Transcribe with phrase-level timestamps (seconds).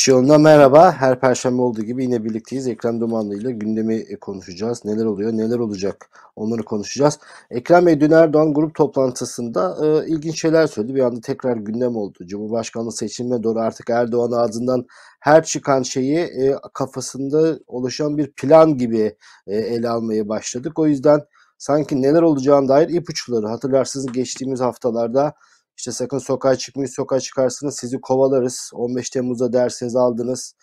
[0.00, 0.92] şey yolunda merhaba.
[0.92, 2.66] Her perşembe olduğu gibi yine birlikteyiz.
[2.66, 4.84] Ekrem Dumanlı ile gündemi e, konuşacağız.
[4.84, 7.18] Neler oluyor, neler olacak onları konuşacağız.
[7.50, 10.94] Ekrem Bey dün Erdoğan grup toplantısında e, ilginç şeyler söyledi.
[10.94, 12.18] Bir anda tekrar gündem oldu.
[12.26, 14.86] Cumhurbaşkanlığı seçimine doğru artık Erdoğan ağzından
[15.20, 20.78] her çıkan şeyi e, kafasında oluşan bir plan gibi e, ele almaya başladık.
[20.78, 21.20] O yüzden
[21.58, 25.34] sanki neler olacağına dair ipuçları hatırlarsınız geçtiğimiz haftalarda
[25.80, 28.70] işte sakın sokağa çıkmayın, sokağa çıkarsınız sizi kovalarız.
[28.74, 30.54] 15 Temmuz'da dersiniz aldınız.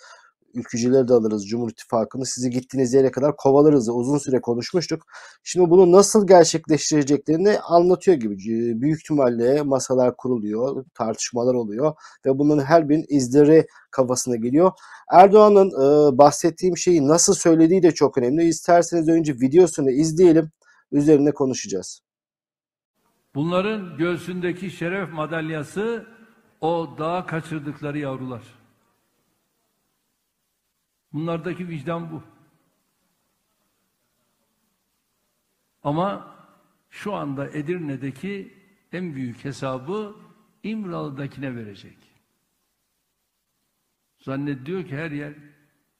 [0.54, 2.26] Ülkücüleri de alırız Cumhur İttifakı'nı.
[2.26, 3.90] Sizi gittiğiniz yere kadar kovalarız.
[3.90, 5.04] Uzun süre konuşmuştuk.
[5.44, 8.38] Şimdi bunu nasıl gerçekleştireceklerini anlatıyor gibi.
[8.82, 11.94] Büyük ihtimalle masalar kuruluyor, tartışmalar oluyor
[12.26, 14.72] ve bunun her birinin izleri kafasına geliyor.
[15.12, 18.48] Erdoğan'ın e, bahsettiğim şeyi nasıl söylediği de çok önemli.
[18.48, 20.52] İsterseniz önce videosunu izleyelim,
[20.92, 22.07] üzerine konuşacağız.
[23.38, 26.08] Bunların göğsündeki şeref madalyası
[26.62, 28.44] o dağa kaçırdıkları yavrular.
[31.14, 32.24] Bunlardaki vicdan bu.
[35.84, 36.36] Ama
[36.90, 38.54] şu anda Edirne'deki
[38.92, 40.16] en büyük hesabı
[40.64, 41.98] İmralı'dakine verecek.
[44.20, 45.34] Zannediyor ki her yer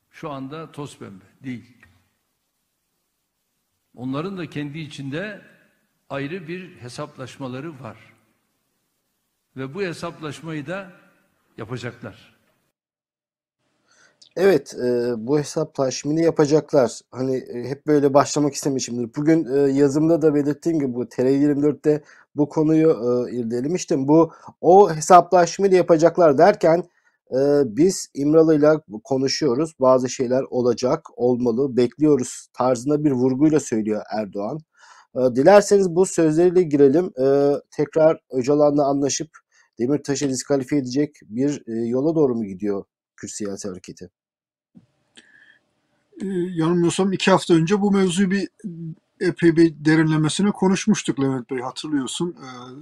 [0.10, 1.26] şu anda toz pembe.
[1.44, 1.78] Değil.
[3.96, 5.57] Onların da kendi içinde
[6.10, 7.98] ayrı bir hesaplaşmaları var.
[9.58, 10.92] Ve bu hesaplaşmayı da
[11.58, 12.38] yapacaklar.
[14.36, 17.00] Evet, e, bu hesaplaşmayı yapacaklar.
[17.12, 19.10] Hani e, hep böyle başlamak istemişimdir.
[19.18, 22.04] Bugün e, yazımda da belirttiğim gibi bu TR24'te
[22.36, 24.08] bu konuyu e, irdelemiştim.
[24.08, 26.84] Bu o hesaplaşmayı yapacaklar derken
[27.32, 29.74] e, biz İmralı'yla konuşuyoruz.
[29.80, 34.60] Bazı şeyler olacak, olmalı, bekliyoruz tarzında bir vurguyla söylüyor Erdoğan.
[35.18, 37.12] Ee, dilerseniz bu sözleriyle girelim.
[37.22, 39.30] Ee, tekrar Öcalan'la anlaşıp
[39.80, 42.84] Demirtaş'ı diskalifiye edecek bir e, yola doğru mu gidiyor
[43.16, 44.10] Kürt siyasi hareketi?
[46.22, 48.50] Ee, yanılmıyorsam iki hafta önce bu mevzuyu bir
[49.20, 52.36] epey bir derinlemesine konuşmuştuk Levent Bey hatırlıyorsun.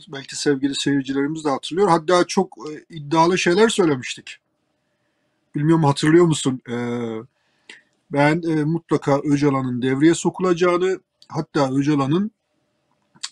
[0.08, 1.88] belki sevgili seyircilerimiz de hatırlıyor.
[1.88, 4.38] Hatta çok e, iddialı şeyler söylemiştik.
[5.56, 6.62] Bilmiyorum hatırlıyor musun?
[8.12, 12.32] ben e, mutlaka Öcalan'ın devreye sokulacağını, hatta Öcalan'ın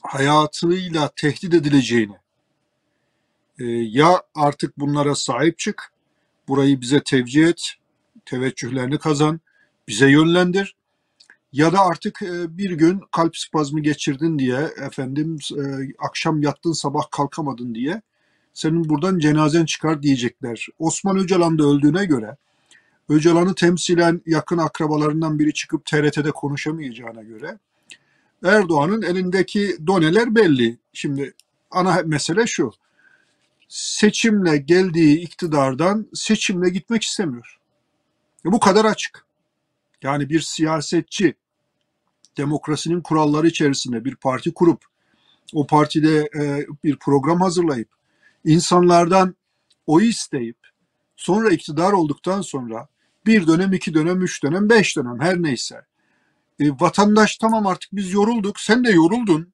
[0.02, 2.18] hayatıyla tehdit edileceğini
[3.60, 5.92] e, ya artık bunlara sahip çık,
[6.48, 7.74] burayı bize tevcih et,
[8.26, 9.40] teveccühlerini kazan,
[9.88, 10.76] bize yönlendir
[11.54, 15.64] ya da artık e, bir gün kalp spazmı geçirdin diye efendim e,
[16.00, 18.02] akşam yattın sabah kalkamadın diye
[18.54, 20.68] senin buradan cenazen çıkar diyecekler.
[20.80, 22.38] Osman Öcalan da öldüğüne göre
[23.10, 27.60] Öcalan'ı temsilen yakın akrabalarından biri çıkıp TRT'de konuşamayacağına göre
[28.44, 30.78] Erdoğan'ın elindeki doneler belli.
[30.94, 31.34] Şimdi
[31.72, 32.72] ana mesele şu.
[33.70, 37.60] Seçimle geldiği iktidardan seçimle gitmek istemiyor.
[38.46, 39.26] Bu kadar açık.
[40.02, 41.36] Yani bir siyasetçi
[42.38, 44.86] demokrasinin kuralları içerisinde bir parti kurup
[45.54, 47.90] o partide e, bir program hazırlayıp
[48.46, 49.36] insanlardan
[49.88, 50.58] oy isteyip
[51.16, 52.88] sonra iktidar olduktan sonra
[53.26, 55.82] bir dönem, iki dönem, üç dönem, beş dönem her neyse
[56.60, 58.60] e, vatandaş tamam artık biz yorulduk.
[58.60, 59.54] Sen de yoruldun.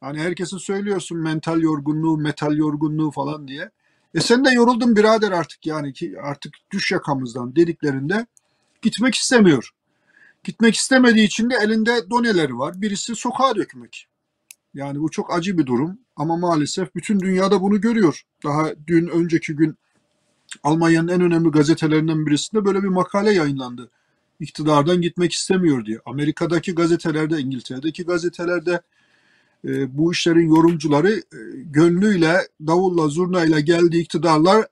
[0.00, 3.70] Hani herkese söylüyorsun mental yorgunluğu, metal yorgunluğu falan diye.
[4.14, 8.26] E sen de yoruldun birader artık yani ki artık düş yakamızdan dediklerinde
[8.82, 9.70] gitmek istemiyor.
[10.44, 12.82] Gitmek istemediği için de elinde doneleri var.
[12.82, 14.08] Birisi sokağa dökmek.
[14.74, 18.22] Yani bu çok acı bir durum ama maalesef bütün dünyada bunu görüyor.
[18.44, 19.78] Daha dün önceki gün
[20.62, 23.90] Almanya'nın en önemli gazetelerinden birisinde böyle bir makale yayınlandı
[24.40, 25.98] iktidardan gitmek istemiyor diye.
[26.04, 28.80] Amerika'daki gazetelerde, İngiltere'deki gazetelerde
[29.64, 34.66] e, bu işlerin yorumcuları e, gönlüyle, davulla, zurnayla geldiği iktidarlar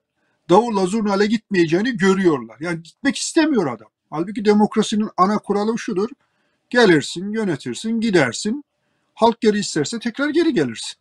[0.51, 2.57] davulla, zurnayla gitmeyeceğini görüyorlar.
[2.61, 3.89] Yani gitmek istemiyor adam.
[4.11, 6.09] Halbuki demokrasinin ana kuralı şudur.
[6.71, 8.65] Gelirsin, yönetirsin, gidersin.
[9.15, 10.99] Halk geri isterse tekrar geri gelirsin.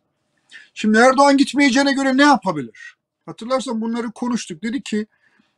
[0.74, 2.96] Şimdi Erdoğan gitmeyeceğine göre ne yapabilir?
[3.26, 4.62] Hatırlarsan bunları konuştuk.
[4.62, 5.06] Dedi ki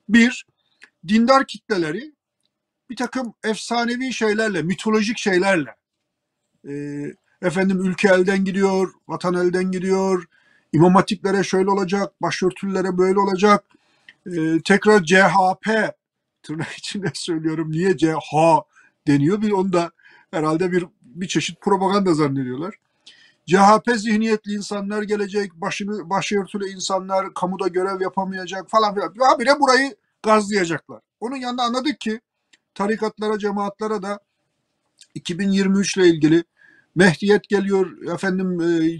[0.08, 0.46] bir,
[1.08, 2.12] dindar kitleleri
[2.90, 5.76] bir takım efsanevi şeylerle, mitolojik şeylerle
[6.68, 6.72] e,
[7.42, 10.24] efendim ülke elden gidiyor, vatan elden gidiyor,
[10.72, 13.64] imam hatiplere şöyle olacak, başörtülere böyle olacak,
[14.26, 15.94] e, tekrar CHP
[16.42, 18.34] tırnak içinde söylüyorum niye CH
[19.06, 19.90] deniyor bir onda
[20.30, 22.74] herhalde bir bir çeşit propaganda zannediyorlar.
[23.46, 29.14] CHP zihniyetli insanlar gelecek, başını başörtülü insanlar kamuda görev yapamayacak falan filan.
[29.18, 31.00] Habire burayı gazlayacaklar.
[31.20, 32.20] Onun yanında anladık ki
[32.74, 34.18] tarikatlara, cemaatlara da
[35.14, 36.44] 2023 ile ilgili
[36.94, 38.98] Mehdiyet geliyor, efendim e,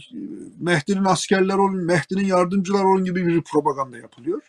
[0.61, 4.43] Mehdi'nin askerler olun, Mehdi'nin yardımcılar olun gibi bir propaganda yapılıyor.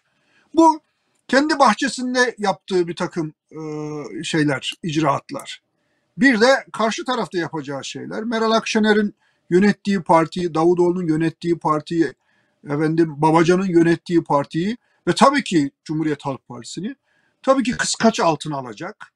[0.55, 0.79] Bu
[1.27, 3.59] kendi bahçesinde yaptığı bir takım e,
[4.23, 5.61] şeyler, icraatlar.
[6.17, 8.23] Bir de karşı tarafta yapacağı şeyler.
[8.23, 9.15] Meral Akşener'in
[9.49, 12.13] yönettiği partiyi, Davutoğlu'nun yönettiği partiyi,
[12.65, 16.95] efendim Babacan'ın yönettiği partiyi ve tabii ki Cumhuriyet Halk Partisi'ni
[17.43, 19.14] tabii ki kıskaç altına alacak.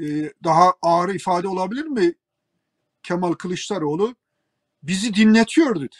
[0.00, 2.14] Ee, daha ağır ifade olabilir mi?
[3.02, 4.16] Kemal Kılıçdaroğlu
[4.82, 5.96] bizi dinletiyor dedi.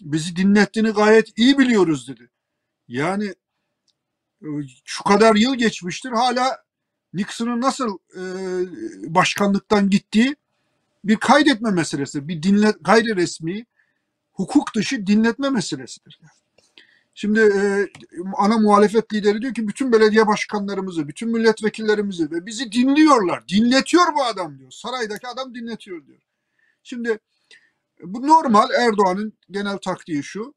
[0.00, 2.30] Bizi dinlettiğini gayet iyi biliyoruz dedi.
[2.88, 3.34] Yani
[4.42, 4.48] e,
[4.84, 6.64] şu kadar yıl geçmiştir hala
[7.14, 8.22] Nixon'ın nasıl e,
[9.14, 10.36] başkanlıktan gittiği
[11.04, 13.66] bir kaydetme meselesi, bir dinle, gayri resmi,
[14.32, 16.20] hukuk dışı dinletme meselesidir.
[17.14, 17.88] Şimdi e,
[18.36, 23.48] ana muhalefet lideri diyor ki bütün belediye başkanlarımızı, bütün milletvekillerimizi ve bizi dinliyorlar.
[23.48, 24.70] Dinletiyor bu adam diyor.
[24.70, 26.18] Saraydaki adam dinletiyor diyor.
[26.82, 27.18] Şimdi
[28.02, 30.54] bu normal Erdoğan'ın genel taktiği şu.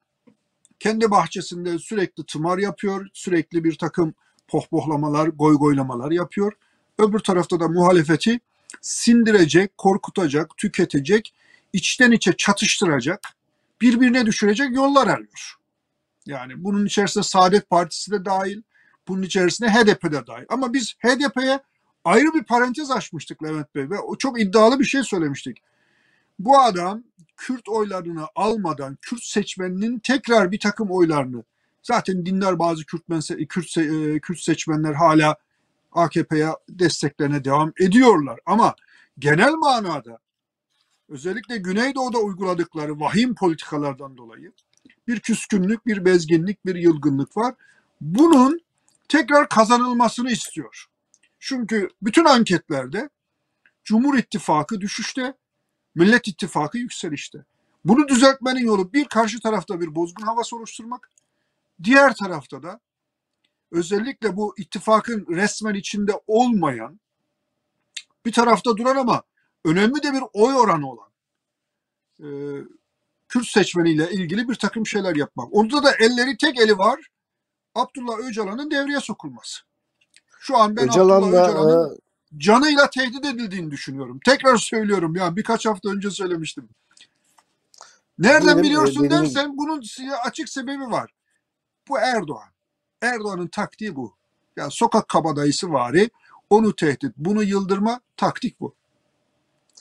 [0.79, 4.13] Kendi bahçesinde sürekli tımar yapıyor, sürekli bir takım
[4.47, 6.53] pohpohlamalar, goygoylamalar yapıyor.
[6.99, 8.39] Öbür tarafta da muhalefeti
[8.81, 11.33] sindirecek, korkutacak, tüketecek,
[11.73, 13.19] içten içe çatıştıracak,
[13.81, 15.57] birbirine düşürecek yollar arıyor.
[16.27, 18.61] Yani bunun içerisinde Saadet Partisi de dahil,
[19.07, 20.45] bunun içerisinde HDP de dahil.
[20.49, 21.59] Ama biz HDP'ye
[22.03, 25.57] ayrı bir parantez açmıştık Levent Bey ve o çok iddialı bir şey söylemiştik.
[26.39, 27.03] Bu adam
[27.37, 31.43] Kürt oylarını almadan Kürt seçmeninin tekrar bir takım oylarını
[31.83, 33.03] zaten dinler bazı Kürt,
[33.49, 35.35] Kürt, e, Kürt seçmenler hala
[35.91, 38.39] AKP'ye desteklerine devam ediyorlar.
[38.45, 38.75] Ama
[39.19, 40.19] genel manada
[41.09, 44.51] özellikle Güneydoğu'da uyguladıkları vahim politikalardan dolayı
[45.07, 47.55] bir küskünlük, bir bezginlik, bir yılgınlık var.
[48.01, 48.61] Bunun
[49.09, 50.85] tekrar kazanılmasını istiyor.
[51.39, 53.09] Çünkü bütün anketlerde
[53.83, 55.33] Cumhur İttifakı düşüşte,
[55.95, 57.45] Millet İttifakı yükselişte.
[57.85, 61.11] Bunu düzeltmenin yolu bir karşı tarafta bir bozgun havası oluşturmak,
[61.83, 62.79] diğer tarafta da
[63.71, 66.99] özellikle bu ittifakın resmen içinde olmayan
[68.25, 69.23] bir tarafta duran ama
[69.65, 71.07] önemli de bir oy oranı olan
[73.29, 75.47] Kürt seçmeniyle ilgili bir takım şeyler yapmak.
[75.51, 76.99] Onda da elleri tek eli var.
[77.75, 79.61] Abdullah Öcalan'ın devreye sokulması.
[80.39, 81.97] Şu an ben Öcalan Abdullah Öcalan'ın e...
[82.37, 84.19] canıyla tehdit edildiğini düşünüyorum.
[84.25, 86.69] Tekrar söylüyorum ya birkaç hafta önce söylemiştim.
[88.19, 89.11] Nereden benim, biliyorsun benim...
[89.11, 89.83] dersen bunun
[90.23, 91.11] açık sebebi var.
[91.87, 92.49] Bu Erdoğan.
[93.01, 94.13] Erdoğan'ın taktiği bu.
[94.55, 96.09] Yani sokak kabadayısı vari
[96.49, 98.75] onu tehdit, bunu yıldırma taktik bu.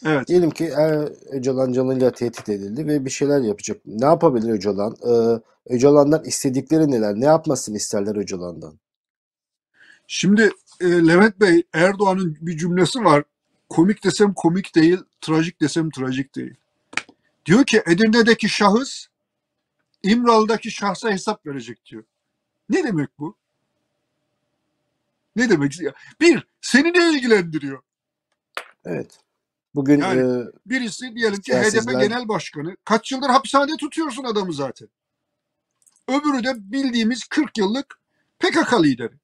[0.05, 0.29] Evet.
[0.29, 3.81] Diyelim ki er, Öcalan canıyla tehdit edildi ve bir şeyler yapacak.
[3.87, 4.97] Ne yapabilir Öcalan?
[5.03, 5.41] Ee,
[5.75, 7.15] Öcalan'dan istedikleri neler?
[7.15, 8.79] Ne yapmasını isterler Öcalan'dan?
[10.07, 10.51] Şimdi
[10.81, 13.25] e, Levent Bey Erdoğan'ın bir cümlesi var.
[13.69, 16.55] Komik desem komik değil, trajik desem trajik değil.
[17.47, 19.07] Diyor ki Edirne'deki şahıs
[20.03, 22.05] İmralı'daki şahsa hesap verecek diyor.
[22.69, 23.37] Ne demek bu?
[25.37, 25.73] Ne demek?
[26.21, 27.83] Bir, seni ne ilgilendiriyor?
[28.85, 29.26] Evet.
[29.77, 32.77] Bugün yani e, birisi diyelim ki HDP genel başkanı.
[32.85, 34.89] Kaç yıldır hapishanede tutuyorsun adamı zaten.
[36.09, 38.01] Öbürü de bildiğimiz 40 yıllık
[38.39, 39.15] PKK lideri.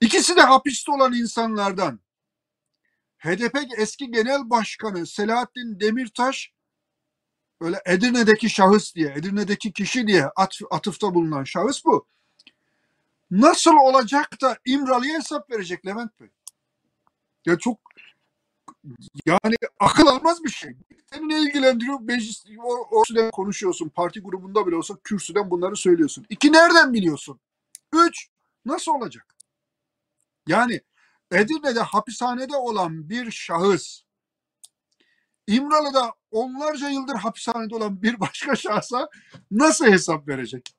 [0.00, 2.00] İkisi de hapiste olan insanlardan.
[3.18, 6.52] HDP eski genel başkanı Selahattin Demirtaş
[7.60, 12.06] böyle Edirne'deki şahıs diye, Edirne'deki kişi diye at, atıfta bulunan şahıs bu.
[13.30, 16.28] Nasıl olacak da İmralı'ya hesap verecek Levent Bey?
[17.46, 17.87] Ya çok
[19.26, 20.76] yani akıl almaz bir şey.
[21.12, 22.00] Seni ne ilgilendiriyor?
[22.00, 23.88] Meclis o, konuşuyorsun.
[23.88, 26.26] Parti grubunda bile olsa kürsüden bunları söylüyorsun.
[26.28, 27.40] İki nereden biliyorsun?
[27.94, 28.28] Üç
[28.64, 29.36] nasıl olacak?
[30.46, 30.80] Yani
[31.32, 34.02] Edirne'de hapishanede olan bir şahıs
[35.46, 39.08] İmralı'da onlarca yıldır hapishanede olan bir başka şahsa
[39.50, 40.74] nasıl hesap verecek?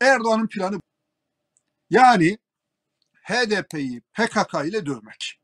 [0.00, 0.80] Erdoğan'ın planı
[1.90, 2.38] yani
[3.22, 5.39] HDP'yi PKK ile dövmek.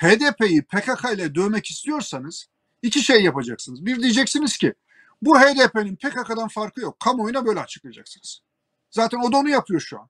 [0.00, 2.46] HDP'yi PKK ile dövmek istiyorsanız
[2.82, 3.86] iki şey yapacaksınız.
[3.86, 4.74] Bir diyeceksiniz ki
[5.22, 7.00] bu HDP'nin PKK'dan farkı yok.
[7.00, 8.40] Kamuoyuna böyle açıklayacaksınız.
[8.90, 10.08] Zaten o da onu yapıyor şu an.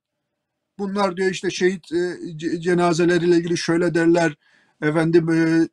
[0.78, 2.18] Bunlar diyor işte şehit e,
[2.60, 4.34] cenazeleriyle ilgili şöyle derler.
[4.82, 5.68] Efendim e,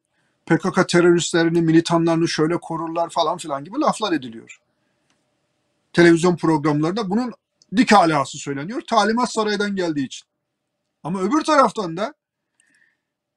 [0.45, 4.59] PKK teröristlerini, militanlarını şöyle korurlar falan filan gibi laflar ediliyor.
[5.93, 7.33] Televizyon programlarında bunun
[7.75, 8.81] dik alası söyleniyor.
[8.89, 10.27] Talimat saraydan geldiği için.
[11.03, 12.13] Ama öbür taraftan da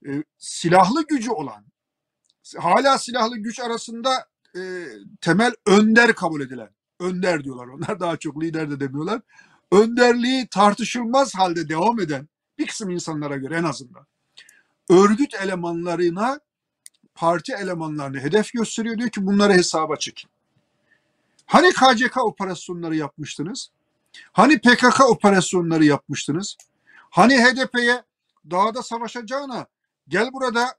[0.09, 1.65] e, silahlı gücü olan,
[2.59, 4.27] hala silahlı güç arasında
[4.57, 4.87] e,
[5.21, 9.21] temel önder kabul edilen, önder diyorlar onlar daha çok lider de demiyorlar.
[9.73, 14.07] Önderliği tartışılmaz halde devam eden bir kısım insanlara göre en azından
[14.91, 16.41] örgüt elemanlarına
[17.15, 18.99] parti elemanlarını hedef gösteriyor.
[18.99, 20.31] Diyor ki bunları hesaba çekin.
[21.47, 23.71] Hani KCK operasyonları yapmıştınız?
[24.33, 26.57] Hani PKK operasyonları yapmıştınız?
[27.11, 28.03] Hani HDP'ye
[28.51, 29.67] dağda savaşacağına
[30.09, 30.75] gel burada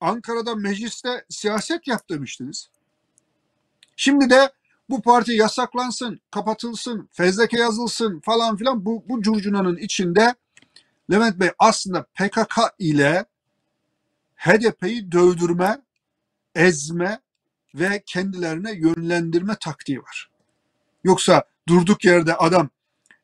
[0.00, 2.70] Ankara'da mecliste siyaset yap demiştiniz.
[3.96, 4.52] Şimdi de
[4.90, 10.34] bu parti yasaklansın, kapatılsın, fezleke yazılsın falan filan bu, bu curcunanın içinde
[11.10, 13.24] Levent Bey aslında PKK ile
[14.36, 15.80] HDP'yi dövdürme,
[16.54, 17.20] ezme
[17.74, 20.30] ve kendilerine yönlendirme taktiği var.
[21.04, 22.68] Yoksa durduk yerde adam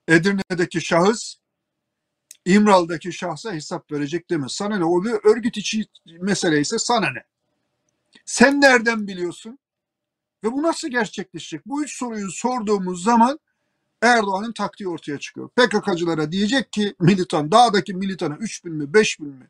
[0.09, 1.37] Edirne'deki şahıs
[2.47, 4.53] İmral'daki şahsa hesap verecek demez.
[4.53, 4.85] Sana ne?
[4.85, 5.87] O bir örgüt içi
[6.21, 7.25] mesele ise sana ne?
[8.25, 9.59] Sen nereden biliyorsun?
[10.45, 11.67] Ve bu nasıl gerçekleşecek?
[11.67, 13.39] Bu üç soruyu sorduğumuz zaman
[14.03, 15.49] Erdoğan'ın taktiği ortaya çıkıyor.
[15.49, 19.49] PKK'cılara diyecek ki militan, dağdaki militana 3 bin mi 5 bin mi?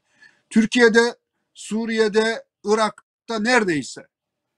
[0.51, 1.17] Türkiye'de,
[1.55, 4.07] Suriye'de, Irak'ta neredeyse.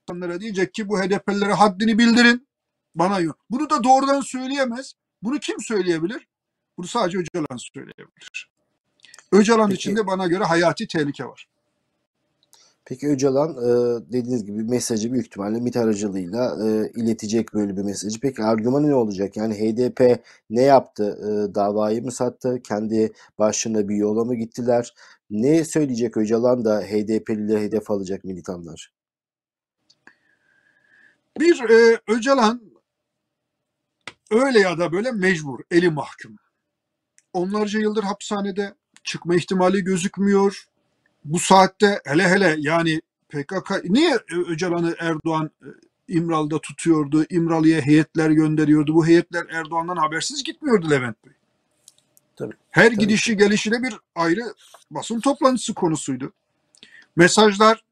[0.02, 2.49] İnsanlara diyecek ki bu HDP'lilere haddini bildirin.
[2.95, 3.38] Bana yok.
[3.50, 4.95] Bunu da doğrudan söyleyemez.
[5.23, 6.28] Bunu kim söyleyebilir?
[6.79, 8.51] Bunu sadece Öcalan söyleyebilir.
[9.33, 9.77] Öcalan Peki.
[9.77, 11.49] içinde bana göre hayati tehlike var.
[12.85, 18.21] Peki Öcalan e, dediğiniz gibi mesajı büyük ihtimalle MİT aracılığıyla e, iletecek böyle bir mesajı.
[18.21, 19.37] Peki argümanı ne olacak?
[19.37, 21.19] Yani HDP ne yaptı?
[21.23, 22.63] E, davayı mı sattı?
[22.63, 24.95] Kendi başına bir yola mı gittiler?
[25.31, 28.93] Ne söyleyecek Öcalan da HDP'lileri hedef alacak militanlar?
[31.41, 32.63] Bir e, Öcalan
[34.31, 36.37] öyle ya da böyle mecbur, eli mahkum.
[37.33, 40.65] Onlarca yıldır hapishanede çıkma ihtimali gözükmüyor.
[41.25, 44.19] Bu saatte hele hele yani PKK niye
[44.49, 45.69] Öcalan'ı Erdoğan e,
[46.09, 48.95] İmral'da tutuyordu, İmralı'ya heyetler gönderiyordu.
[48.95, 51.33] Bu heyetler Erdoğan'dan habersiz gitmiyordu Levent Bey.
[52.37, 54.55] Tabii, Her tabii gidişi gelişine bir ayrı
[54.91, 56.33] basın toplantısı konusuydu.
[57.17, 57.85] Mesajlar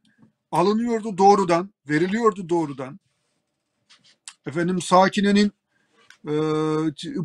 [0.52, 3.00] alınıyordu doğrudan, veriliyordu doğrudan.
[4.46, 5.52] Efendim Sakine'nin
[6.26, 6.32] e,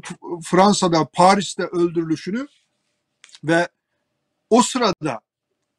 [0.04, 2.48] F- Fransa'da, Paris'te öldürülüşünü
[3.44, 3.68] ve
[4.50, 5.22] o sırada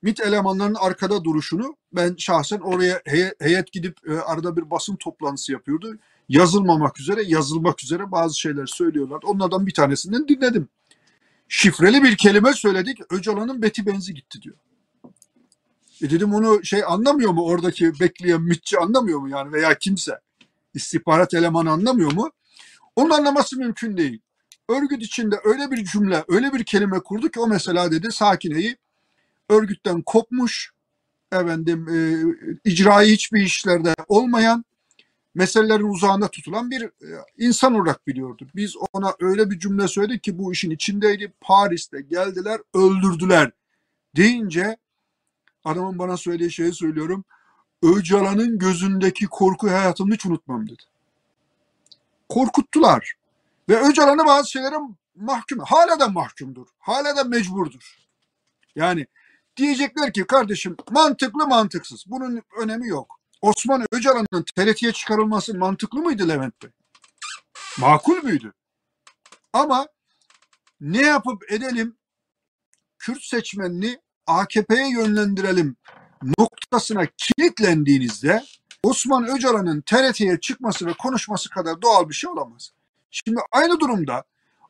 [0.02, 5.52] MİT elemanlarının arkada duruşunu ben şahsen oraya heye- heyet gidip e, arada bir basın toplantısı
[5.52, 5.98] yapıyordu.
[6.28, 9.26] Yazılmamak üzere, yazılmak üzere bazı şeyler söylüyorlardı.
[9.26, 10.68] Onlardan bir tanesinden dinledim.
[11.48, 12.98] Şifreli bir kelime söyledik.
[13.10, 14.56] Öcalan'ın beti benzi gitti diyor.
[16.02, 20.18] E dedim onu şey anlamıyor mu oradaki bekleyen MİTçi anlamıyor mu yani veya kimse?
[20.74, 22.30] istihbarat elemanı anlamıyor mu?
[22.96, 24.20] Onun anlaması mümkün değil.
[24.68, 28.76] Örgüt içinde öyle bir cümle, öyle bir kelime kurdu ki o mesela dedi Sakine'yi
[29.48, 30.72] örgütten kopmuş,
[31.32, 31.98] efendim e,
[32.70, 34.64] icraî hiçbir işlerde olmayan,
[35.34, 36.90] meselelerin uzağında tutulan bir e,
[37.38, 38.48] insan olarak biliyordu.
[38.54, 41.32] Biz ona öyle bir cümle söyledik ki bu işin içindeydi.
[41.40, 43.50] Paris'te geldiler, öldürdüler
[44.16, 44.76] deyince
[45.64, 47.24] adamın bana söylediği şeyi söylüyorum.
[47.82, 50.82] Öcalan'ın gözündeki korku hayatımda hiç unutmam dedi.
[52.32, 53.14] Korkuttular.
[53.68, 54.76] Ve Öcalan'ı bazı şeylere
[55.14, 56.66] mahkum, hala da mahkumdur.
[56.78, 57.96] Hala da mecburdur.
[58.74, 59.06] Yani
[59.56, 62.04] diyecekler ki kardeşim mantıklı mantıksız.
[62.06, 63.20] Bunun önemi yok.
[63.42, 66.70] Osman Öcalan'ın TRT'ye çıkarılması mantıklı mıydı Levent Bey?
[67.78, 68.52] Makul müydü?
[69.52, 69.86] Ama
[70.80, 71.96] ne yapıp edelim
[72.98, 75.76] Kürt seçmenini AKP'ye yönlendirelim
[76.38, 78.44] noktasına kilitlendiğinizde
[78.82, 82.72] Osman Öcalan'ın TRT'ye çıkması ve konuşması kadar doğal bir şey olamaz.
[83.10, 84.24] Şimdi aynı durumda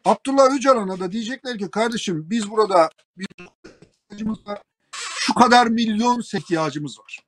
[0.04, 3.26] Abdullah Öcalan'a da diyecekler ki kardeşim biz burada bir
[4.46, 4.62] var.
[4.92, 7.18] Şu kadar milyon ihtiyacımız var.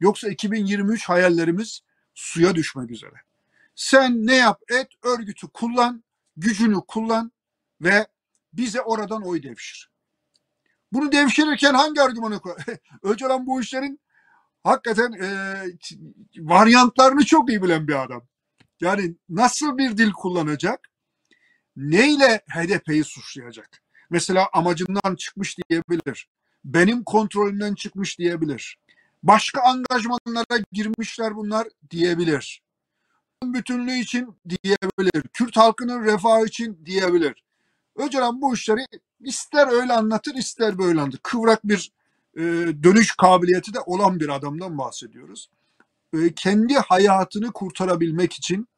[0.00, 1.80] Yoksa 2023 hayallerimiz
[2.14, 3.14] suya düşmek üzere.
[3.74, 6.04] Sen ne yap et örgütü kullan,
[6.36, 7.32] gücünü kullan
[7.80, 8.06] ve
[8.52, 9.90] bize oradan oy devşir.
[10.92, 12.56] Bunu devşirirken hangi argümanı koy?
[13.02, 14.00] Öcalan bu işlerin
[14.64, 15.28] hakikaten e,
[16.38, 18.22] varyantlarını çok iyi bilen bir adam.
[18.80, 20.90] Yani nasıl bir dil kullanacak?
[21.76, 23.82] Neyle HDP'yi suçlayacak?
[24.10, 26.28] Mesela amacından çıkmış diyebilir.
[26.64, 28.78] Benim kontrolümden çıkmış diyebilir.
[29.22, 32.62] Başka angajmanlara girmişler bunlar diyebilir.
[33.44, 35.22] Bütünlüğü için diyebilir.
[35.32, 37.44] Kürt halkının refahı için diyebilir.
[37.96, 38.86] Öcalan bu işleri
[39.20, 41.20] ister öyle anlatır ister böyle anlatır.
[41.22, 41.92] Kıvrak bir
[42.40, 42.42] e,
[42.82, 45.50] dönüş kabiliyeti de olan bir adamdan bahsediyoruz.
[46.14, 48.68] E, kendi hayatını kurtarabilmek için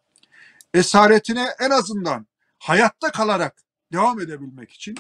[0.74, 2.26] esaretine en azından
[2.58, 4.96] hayatta kalarak devam edebilmek için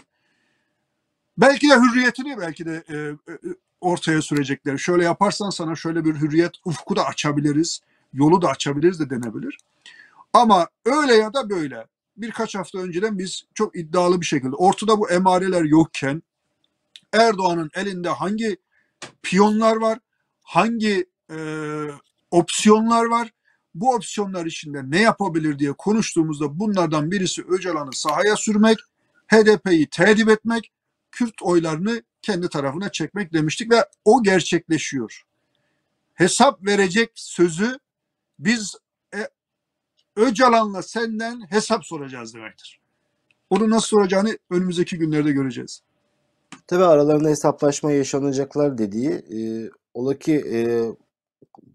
[1.38, 2.96] belki de hürriyetini belki de e,
[3.32, 3.36] e,
[3.80, 4.78] ortaya sürecekler.
[4.78, 7.80] Şöyle yaparsan sana şöyle bir hürriyet ufku da açabiliriz,
[8.12, 9.58] yolu da açabiliriz de denebilir.
[10.32, 15.10] Ama öyle ya da böyle birkaç hafta önceden biz çok iddialı bir şekilde ortada bu
[15.10, 16.22] emareler yokken
[17.12, 18.56] Erdoğan'ın elinde hangi
[19.22, 19.98] piyonlar var,
[20.42, 21.36] hangi e,
[22.30, 23.30] opsiyonlar var,
[23.74, 28.78] bu opsiyonlar içinde ne yapabilir diye konuştuğumuzda bunlardan birisi Öcalan'ı sahaya sürmek,
[29.28, 30.72] HDP'yi tedip etmek,
[31.10, 35.22] Kürt oylarını kendi tarafına çekmek demiştik ve o gerçekleşiyor.
[36.14, 37.78] Hesap verecek sözü
[38.38, 38.76] biz
[39.14, 39.28] e,
[40.16, 42.80] Öcalan'la senden hesap soracağız demektir.
[43.50, 45.82] Onu nasıl soracağını önümüzdeki günlerde göreceğiz.
[46.72, 50.58] Tabii aralarında hesaplaşma yaşanacaklar dediği e, ola ki e,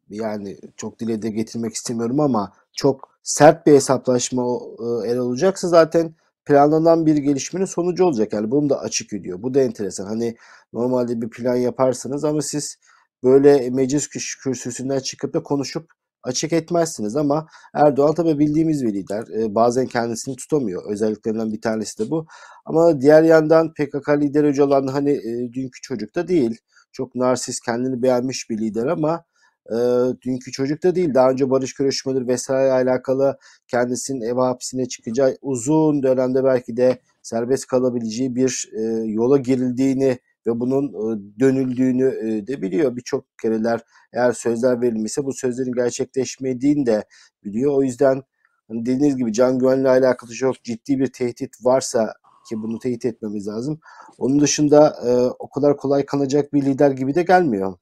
[0.10, 4.44] yani çok dile de getirmek istemiyorum ama çok sert bir hesaplaşma
[4.80, 8.34] e, el olacaksa zaten planlanan bir gelişmenin sonucu olacak.
[8.34, 9.42] Yani bunu da açık ediyor.
[9.44, 10.06] Bu da enteresan.
[10.06, 10.38] Hani
[10.74, 12.78] normalde bir plan yaparsınız ama siz
[13.24, 14.08] böyle meclis
[14.44, 15.92] kürsüsünden çıkıp da konuşup
[16.24, 19.24] açık etmezsiniz ama Erdoğan tabi bildiğimiz bir lider.
[19.40, 20.92] E, bazen kendisini tutamıyor.
[20.92, 22.26] Özelliklerinden bir tanesi de bu.
[22.66, 26.58] Ama diğer yandan PKK lideri Öcalan hani e, dünkü çocuk da değil.
[26.92, 29.24] Çok narsist, kendini beğenmiş bir lider ama
[29.72, 29.76] e,
[30.22, 31.14] dünkü çocuk da değil.
[31.14, 37.68] Daha önce barış görüşmeleri vesaire alakalı kendisinin ev hapsine çıkacağı uzun dönemde belki de serbest
[37.68, 42.96] kalabileceği bir e, yola girildiğini ve bunun e, dönüldüğünü e, de biliyor.
[42.96, 43.82] Birçok kereler
[44.14, 47.06] eğer sözler verilmişse bu sözlerin gerçekleşmediğini de
[47.44, 47.74] biliyor.
[47.74, 48.24] O yüzden
[48.68, 52.14] hani dediğiniz gibi can güvenliği alakalı çok ciddi bir tehdit varsa
[52.50, 53.80] ki bunu teyit etmemiz lazım.
[54.18, 57.78] Onun dışında e, o kadar kolay kanacak bir lider gibi de gelmiyor.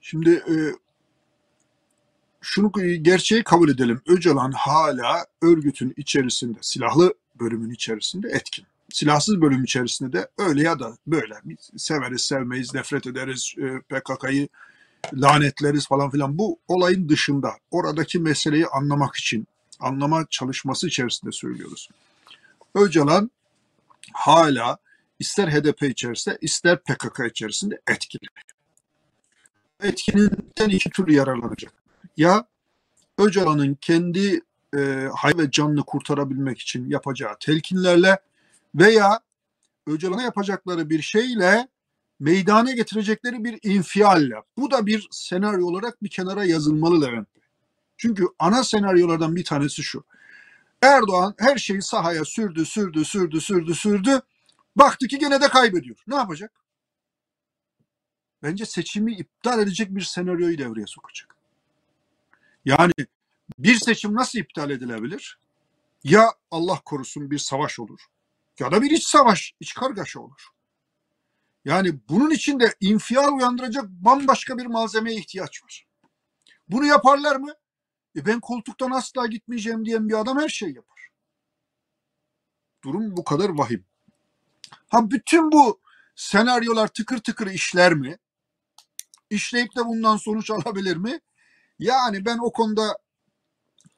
[0.00, 0.42] Şimdi
[2.40, 4.00] şunu gerçeği kabul edelim.
[4.06, 8.66] Öcalan hala örgütün içerisinde, silahlı bölümün içerisinde etkin.
[8.96, 11.34] Silahsız bölüm içerisinde de öyle ya da böyle.
[11.76, 14.48] Severiz, sevmeyiz, nefret ederiz, e, PKK'yı
[15.14, 16.38] lanetleriz falan filan.
[16.38, 19.46] Bu olayın dışında oradaki meseleyi anlamak için,
[19.80, 21.88] anlama çalışması içerisinde söylüyoruz.
[22.74, 23.30] Öcalan
[24.12, 24.78] hala
[25.18, 28.26] ister HDP içerisinde ister PKK içerisinde etkili
[29.82, 31.72] etkininden iki türlü yararlanacak.
[32.16, 32.46] Ya
[33.18, 34.40] Öcalan'ın kendi
[34.76, 38.18] e, hay ve canını kurtarabilmek için yapacağı telkinlerle
[38.76, 39.20] veya
[39.86, 41.68] Öcalan'a yapacakları bir şeyle
[42.20, 44.34] meydana getirecekleri bir infialle.
[44.56, 47.42] Bu da bir senaryo olarak bir kenara yazılmalı Levent Bey.
[47.96, 50.04] Çünkü ana senaryolardan bir tanesi şu.
[50.82, 54.20] Erdoğan her şeyi sahaya sürdü, sürdü, sürdü, sürdü, sürdü.
[54.76, 55.96] Baktı ki gene de kaybediyor.
[56.06, 56.52] Ne yapacak?
[58.42, 61.36] bence seçimi iptal edecek bir senaryoyu devreye sokacak.
[62.64, 62.92] Yani
[63.58, 65.38] bir seçim nasıl iptal edilebilir?
[66.04, 68.00] Ya Allah korusun bir savaş olur
[68.60, 70.46] ya da bir iç savaş, iç kargaşa olur.
[71.64, 75.86] Yani bunun için de infial uyandıracak bambaşka bir malzemeye ihtiyaç var.
[76.68, 77.54] Bunu yaparlar mı?
[78.16, 81.08] E ben koltuktan asla gitmeyeceğim diyen bir adam her şey yapar.
[82.84, 83.84] Durum bu kadar vahim.
[84.88, 85.80] Ha bütün bu
[86.16, 88.18] senaryolar tıkır tıkır işler mi?
[89.30, 91.20] işleyip de bundan sonuç alabilir mi?
[91.78, 92.98] Yani ben o konuda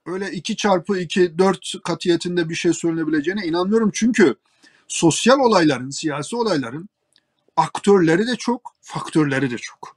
[0.07, 3.91] öyle 2 çarpı 2 4 katiyetinde bir şey söylenebileceğine inanmıyorum.
[3.95, 4.35] Çünkü
[4.89, 6.89] sosyal olayların, siyasi olayların
[7.57, 9.97] aktörleri de çok, faktörleri de çok.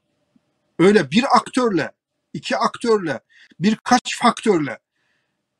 [0.79, 1.91] Öyle bir aktörle,
[2.33, 3.19] iki aktörle,
[3.59, 4.79] birkaç faktörle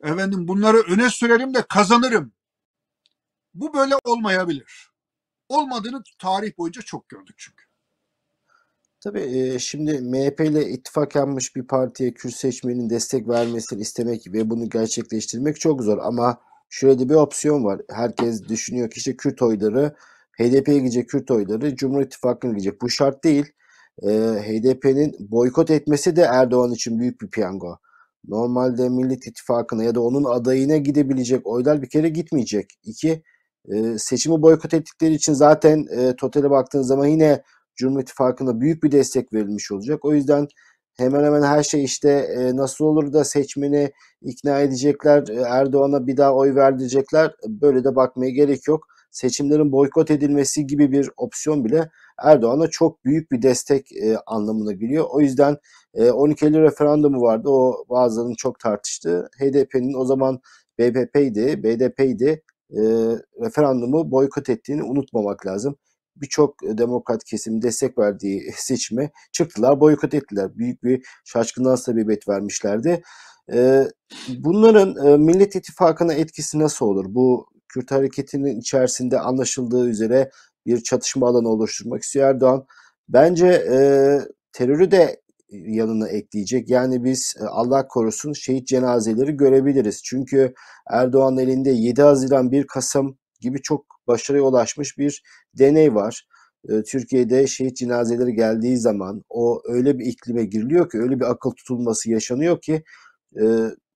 [0.03, 2.31] efendim bunları öne sürerim de kazanırım.
[3.53, 4.89] Bu böyle olmayabilir.
[5.49, 7.70] Olmadığını tarih boyunca çok gördük çünkü.
[9.03, 14.69] Tabii şimdi MHP ile ittifak yapmış bir partiye Kürt seçmenin destek vermesini istemek ve bunu
[14.69, 15.97] gerçekleştirmek çok zor.
[15.97, 16.37] Ama
[16.69, 17.81] şöyle bir opsiyon var.
[17.89, 19.95] Herkes düşünüyor ki işte Kürt oyları
[20.37, 22.81] HDP'ye gidecek Kürt oyları Cumhur İttifakı'na gidecek.
[22.81, 23.45] Bu şart değil.
[24.41, 27.77] HDP'nin boykot etmesi de Erdoğan için büyük bir piyango.
[28.27, 32.79] Normalde Millet İttifakı'na ya da onun adayına gidebilecek oylar bir kere gitmeyecek.
[32.83, 33.23] İki,
[33.97, 35.85] seçimi boykot ettikleri için zaten
[36.17, 37.43] totale baktığın zaman yine
[37.81, 40.05] Cumhur İttifakı'na büyük bir destek verilmiş olacak.
[40.05, 40.47] O yüzden
[40.97, 43.91] hemen hemen her şey işte e, nasıl olur da seçmeni
[44.21, 47.35] ikna edecekler, e, Erdoğan'a bir daha oy verdirecekler.
[47.47, 48.87] Böyle de bakmaya gerek yok.
[49.11, 51.89] Seçimlerin boykot edilmesi gibi bir opsiyon bile
[52.23, 55.05] Erdoğan'a çok büyük bir destek e, anlamına geliyor.
[55.09, 55.57] O yüzden
[55.93, 57.49] e, 12 Eylül referandumu vardı.
[57.49, 59.29] O bazılarının çok tartıştı.
[59.39, 60.39] HDP'nin o zaman
[60.79, 62.43] BBP'ydi, BDP'ydi.
[62.71, 62.81] E,
[63.41, 65.75] referandumu boykot ettiğini unutmamak lazım
[66.15, 70.57] birçok e, demokrat kesim destek verdiği seçime çıktılar, boykot ettiler.
[70.57, 73.03] Büyük bir şaşkınlığa sebebiyet vermişlerdi.
[73.53, 73.87] E,
[74.37, 77.05] bunların e, Millet İttifakı'na etkisi nasıl olur?
[77.09, 80.31] Bu Kürt hareketinin içerisinde anlaşıldığı üzere
[80.65, 82.65] bir çatışma alanı oluşturmak istiyor Erdoğan.
[83.09, 83.77] Bence e,
[84.53, 85.21] terörü de
[85.51, 86.69] yanına ekleyecek.
[86.69, 90.03] Yani biz Allah korusun şehit cenazeleri görebiliriz.
[90.03, 90.53] Çünkü
[90.89, 95.23] Erdoğan elinde 7 Haziran 1 Kasım gibi çok başarıya ulaşmış bir
[95.59, 96.27] deney var.
[96.69, 101.51] e, Türkiye'de şehit cenazeleri geldiği zaman o öyle bir iklime giriliyor ki öyle bir akıl
[101.51, 102.83] tutulması yaşanıyor ki
[103.41, 103.43] e,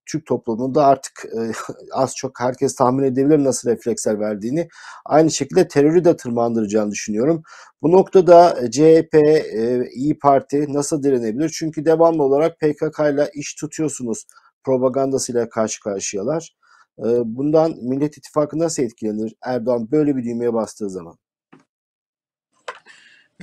[0.06, 1.52] Türk toplumunda artık e,
[1.92, 4.68] az çok herkes tahmin edebilir nasıl refleksler verdiğini.
[5.06, 7.44] Aynı şekilde terörü de tırmandıracağını düşünüyorum.
[7.82, 11.50] Bu noktada CHP, e, İyi Parti nasıl direnebilir?
[11.50, 14.26] Çünkü devamlı olarak PKK ile iş tutuyorsunuz
[14.64, 16.56] propagandasıyla karşı karşıyalar.
[17.00, 21.18] E, bundan Millet İttifakı nasıl etkilenir Erdoğan böyle bir düğmeye bastığı zaman?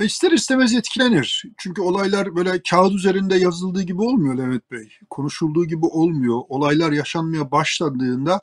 [0.00, 1.44] E ister istemez etkilenir.
[1.56, 4.98] Çünkü olaylar böyle kağıt üzerinde yazıldığı gibi olmuyor Levent Bey.
[5.10, 6.40] Konuşulduğu gibi olmuyor.
[6.48, 8.40] Olaylar yaşanmaya başladığında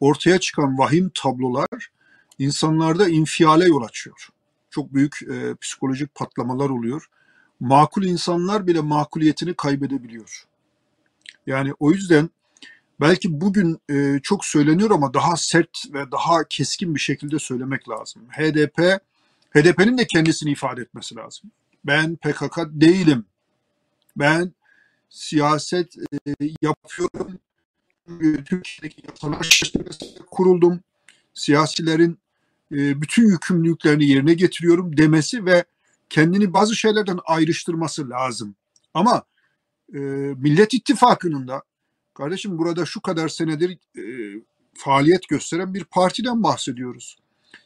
[0.00, 1.90] ortaya çıkan vahim tablolar
[2.38, 4.28] insanlarda infiale yol açıyor.
[4.70, 7.06] Çok büyük e, psikolojik patlamalar oluyor.
[7.60, 10.44] Makul insanlar bile makuliyetini kaybedebiliyor.
[11.46, 12.30] Yani o yüzden
[13.00, 18.22] belki bugün e, çok söyleniyor ama daha sert ve daha keskin bir şekilde söylemek lazım.
[18.30, 19.00] HDP
[19.50, 21.50] HDP'nin de kendisini ifade etmesi lazım.
[21.84, 23.24] Ben PKK değilim.
[24.16, 24.52] Ben
[25.10, 27.38] siyaset e, yapıyorum.
[28.44, 30.80] Türkiye'deki yasalar çerçevesinde kuruldum.
[31.34, 32.18] Siyasilerin
[32.72, 35.64] e, bütün yükümlülüklerini yerine getiriyorum demesi ve
[36.10, 38.54] kendini bazı şeylerden ayrıştırması lazım.
[38.94, 39.22] Ama
[39.94, 39.98] e,
[40.38, 41.62] Millet İttifakı'nın da
[42.18, 44.02] kardeşim burada şu kadar senedir e,
[44.74, 47.18] faaliyet gösteren bir partiden bahsediyoruz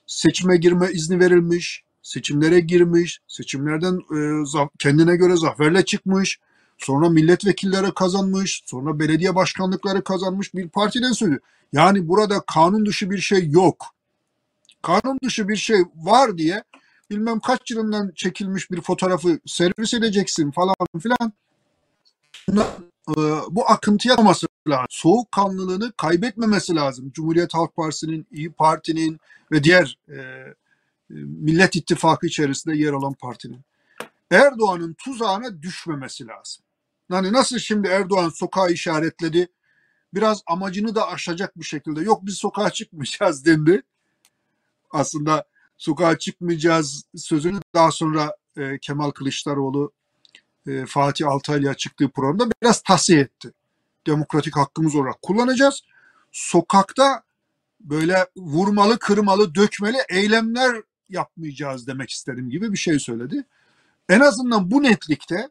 [0.06, 6.40] seçime girme izni verilmiş, seçimlere girmiş, seçimlerden e, kendine göre zaferle çıkmış,
[6.78, 11.40] sonra milletvekilleri kazanmış, sonra belediye başkanlıkları kazanmış bir partiden söylüyor.
[11.72, 13.86] Yani burada kanun dışı bir şey yok.
[14.82, 16.64] Kanun dışı bir şey var diye
[17.10, 21.32] bilmem kaç yılından çekilmiş bir fotoğrafı servis edeceksin falan filan.
[23.08, 23.14] E,
[23.50, 24.86] bu akıntıya olması lazım.
[24.90, 27.10] Soğukkanlılığını kaybetmemesi lazım.
[27.12, 29.20] Cumhuriyet Halk Partisi'nin, İyi Parti'nin
[29.52, 30.54] ve diğer e, e,
[31.10, 33.60] Millet İttifakı içerisinde yer alan partinin.
[34.30, 36.64] Erdoğan'ın tuzağına düşmemesi lazım.
[37.10, 39.48] Yani nasıl şimdi Erdoğan sokağı işaretledi,
[40.14, 43.82] biraz amacını da aşacak bir şekilde yok biz sokağa çıkmayacağız dendi.
[44.90, 45.44] Aslında
[45.78, 49.92] sokağa çıkmayacağız sözünü daha sonra e, Kemal Kılıçdaroğlu
[50.66, 53.52] e, Fatih Altaylı'ya çıktığı programda biraz tahsiye etti.
[54.06, 55.82] Demokratik hakkımız olarak kullanacağız.
[56.32, 57.22] Sokakta
[57.80, 60.76] böyle vurmalı, kırmalı, dökmeli eylemler
[61.08, 63.44] yapmayacağız demek istedim gibi bir şey söyledi.
[64.08, 65.48] En azından bu netlikte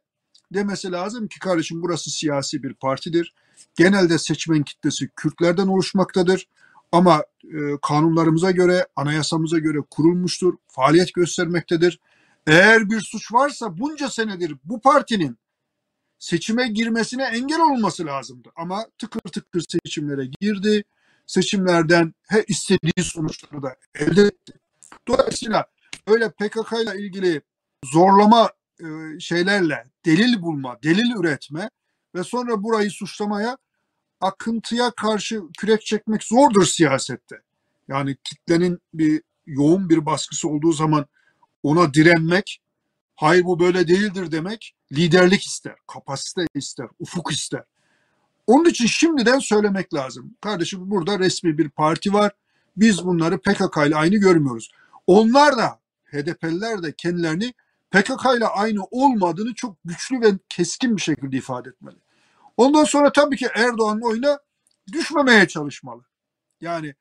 [0.53, 3.33] demesi lazım ki kardeşim burası siyasi bir partidir.
[3.75, 6.47] Genelde seçmen kitlesi Kürtlerden oluşmaktadır.
[6.91, 11.99] Ama e, kanunlarımıza göre, anayasamıza göre kurulmuştur, faaliyet göstermektedir.
[12.47, 15.37] Eğer bir suç varsa bunca senedir bu partinin
[16.19, 18.49] seçime girmesine engel olması lazımdı.
[18.55, 20.83] Ama tıkır tıkır seçimlere girdi.
[21.27, 24.53] Seçimlerden he istediği sonuçları da elde etti.
[25.07, 25.65] Dolayısıyla
[26.07, 27.41] öyle PKK ile ilgili
[27.85, 31.69] zorlama e, şeylerle delil bulma, delil üretme
[32.15, 33.57] ve sonra burayı suçlamaya
[34.21, 37.41] akıntıya karşı kürek çekmek zordur siyasette.
[37.87, 41.05] Yani kitlenin bir yoğun bir baskısı olduğu zaman
[41.63, 42.61] ona direnmek,
[43.15, 47.63] hayır bu böyle değildir demek liderlik ister, kapasite ister, ufuk ister.
[48.47, 50.35] Onun için şimdiden söylemek lazım.
[50.41, 52.31] Kardeşim burada resmi bir parti var.
[52.77, 54.71] Biz bunları PKK ile aynı görmüyoruz.
[55.07, 57.53] Onlar da HDP'liler de kendilerini
[57.91, 61.95] PKK ile aynı olmadığını çok güçlü ve keskin bir şekilde ifade etmeli.
[62.57, 64.39] Ondan sonra tabii ki Erdoğan'ın oyuna
[64.91, 66.01] düşmemeye çalışmalı.
[66.61, 66.95] Yani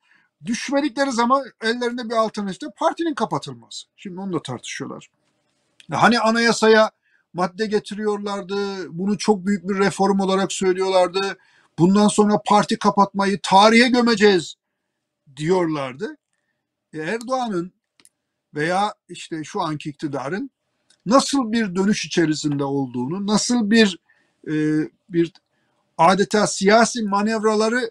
[0.44, 3.86] düşmedikleri zaman ellerinde bir alternatif partinin kapatılması.
[3.96, 5.10] Şimdi onu da tartışıyorlar.
[5.90, 6.90] Hani anayasaya
[7.32, 8.56] madde getiriyorlardı.
[8.98, 11.38] Bunu çok büyük bir reform olarak söylüyorlardı.
[11.78, 14.54] Bundan sonra parti kapatmayı tarihe gömeceğiz
[15.36, 16.16] diyorlardı.
[16.92, 17.72] E, Erdoğan'ın
[18.54, 20.50] veya işte şu anki iktidarın
[21.06, 23.98] nasıl bir dönüş içerisinde olduğunu, nasıl bir
[24.48, 24.52] e,
[25.08, 25.32] bir
[25.98, 27.90] adeta siyasi manevraları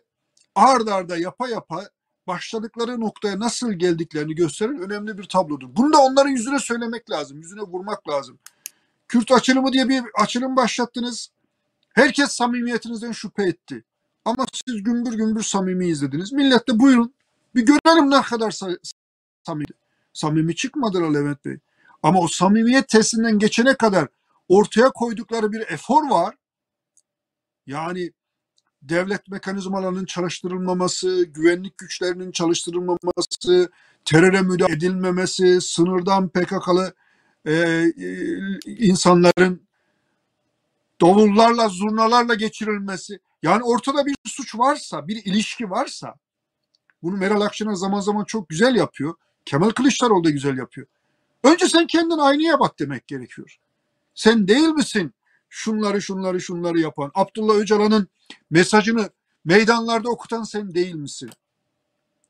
[0.55, 1.89] ard arda yapa yapa
[2.29, 5.67] başladıkları noktaya nasıl geldiklerini gösteren önemli bir tablodur.
[5.75, 8.39] Bunu da onların yüzüne söylemek lazım, yüzüne vurmak lazım.
[9.07, 11.29] Kürt açılımı diye bir açılım başlattınız.
[11.93, 13.83] Herkes samimiyetinizden şüphe etti.
[14.25, 16.31] Ama siz gümbür gümbür samimi izlediniz.
[16.31, 17.13] Millet de buyurun
[17.55, 18.51] bir görelim ne kadar
[19.43, 19.65] samimi.
[20.13, 21.57] Samimi çıkmadılar Levent Bey.
[22.03, 24.07] Ama o samimiyet testinden geçene kadar
[24.47, 26.35] ortaya koydukları bir efor var.
[27.67, 28.11] Yani
[28.81, 33.71] devlet mekanizmalarının çalıştırılmaması, güvenlik güçlerinin çalıştırılmaması,
[34.05, 36.93] teröre müdahale edilmemesi, sınırdan PKK'lı
[37.45, 37.85] e, e,
[38.65, 39.61] insanların
[41.01, 43.19] davullarla, zurnalarla geçirilmesi.
[43.43, 46.15] Yani ortada bir suç varsa, bir ilişki varsa,
[47.03, 49.13] bunu Meral Akşener zaman zaman çok güzel yapıyor.
[49.45, 50.87] Kemal Kılıçdaroğlu da güzel yapıyor.
[51.43, 53.57] Önce sen kendin aynaya bak demek gerekiyor.
[54.15, 55.13] Sen değil misin
[55.49, 57.11] şunları şunları şunları yapan?
[57.15, 58.07] Abdullah Öcalan'ın
[58.49, 59.09] mesajını
[59.45, 61.29] meydanlarda okutan sen değil misin?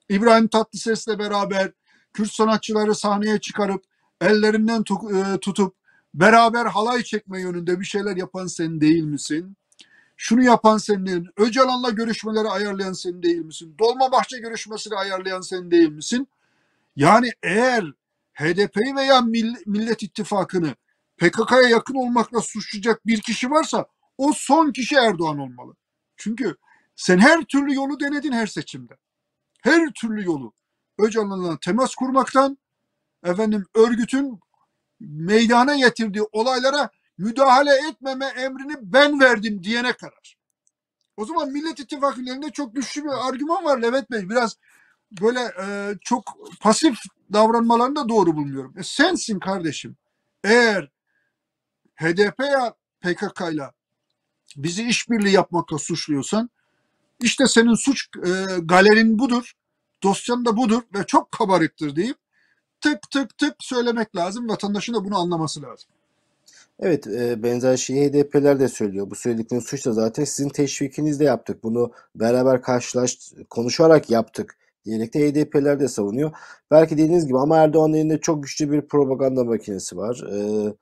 [0.09, 1.71] İbrahim Tatlıses'le beraber
[2.13, 3.83] Kürt sanatçıları sahneye çıkarıp
[4.21, 5.75] ellerinden e, tutup
[6.13, 9.57] beraber halay çekme yönünde bir şeyler yapan sen değil misin?
[10.17, 11.33] Şunu yapan sen değil misin?
[11.37, 13.75] Öcalan'la görüşmeleri ayarlayan sen değil misin?
[13.79, 16.27] Dolmabahçe görüşmesini ayarlayan sen değil misin?
[16.95, 17.83] Yani eğer
[18.33, 19.21] HDP'yi veya
[19.65, 20.75] Millet İttifakı'nı
[21.19, 23.85] PKK'ya yakın olmakla suçlayacak bir kişi varsa
[24.17, 25.75] o son kişi Erdoğan olmalı.
[26.17, 26.55] Çünkü
[26.95, 28.97] sen her türlü yolu denedin her seçimde.
[29.61, 30.53] Her türlü yolu.
[30.97, 32.57] Öcalan'la temas kurmaktan
[33.23, 34.39] efendim örgütün
[34.99, 40.37] meydana getirdiği olaylara müdahale etmeme emrini ben verdim diyene kadar.
[41.17, 44.29] O zaman Millet İttifakı'nın çok güçlü bir argüman var Levent Bey.
[44.29, 44.57] Biraz
[45.21, 46.23] böyle e, çok
[46.61, 46.99] pasif
[47.33, 48.73] davranmalarını da doğru bulmuyorum.
[48.77, 49.97] E, sensin kardeşim.
[50.43, 50.89] Eğer
[51.99, 53.71] HDP ya PKK ile
[54.55, 56.49] bizi işbirliği yapmakla suçluyorsan
[57.21, 58.29] işte senin suç e,
[58.63, 59.53] galerin budur,
[60.03, 62.17] dosyan da budur ve çok kabarıktır deyip
[62.81, 64.49] tık tık tık söylemek lazım.
[64.49, 65.89] Vatandaşın da bunu anlaması lazım.
[66.79, 69.09] Evet, e, benzer şeyi HDP'ler de söylüyor.
[69.09, 71.63] Bu söyledikleriniz suç da zaten sizin teşvikinizde yaptık.
[71.63, 73.17] Bunu beraber karşılaş,
[73.49, 76.31] konuşarak yaptık diyerek de HDP'ler de savunuyor.
[76.71, 80.23] Belki dediğiniz gibi ama Erdoğan'ın elinde çok güçlü bir propaganda makinesi var.
[80.31, 80.73] Ee,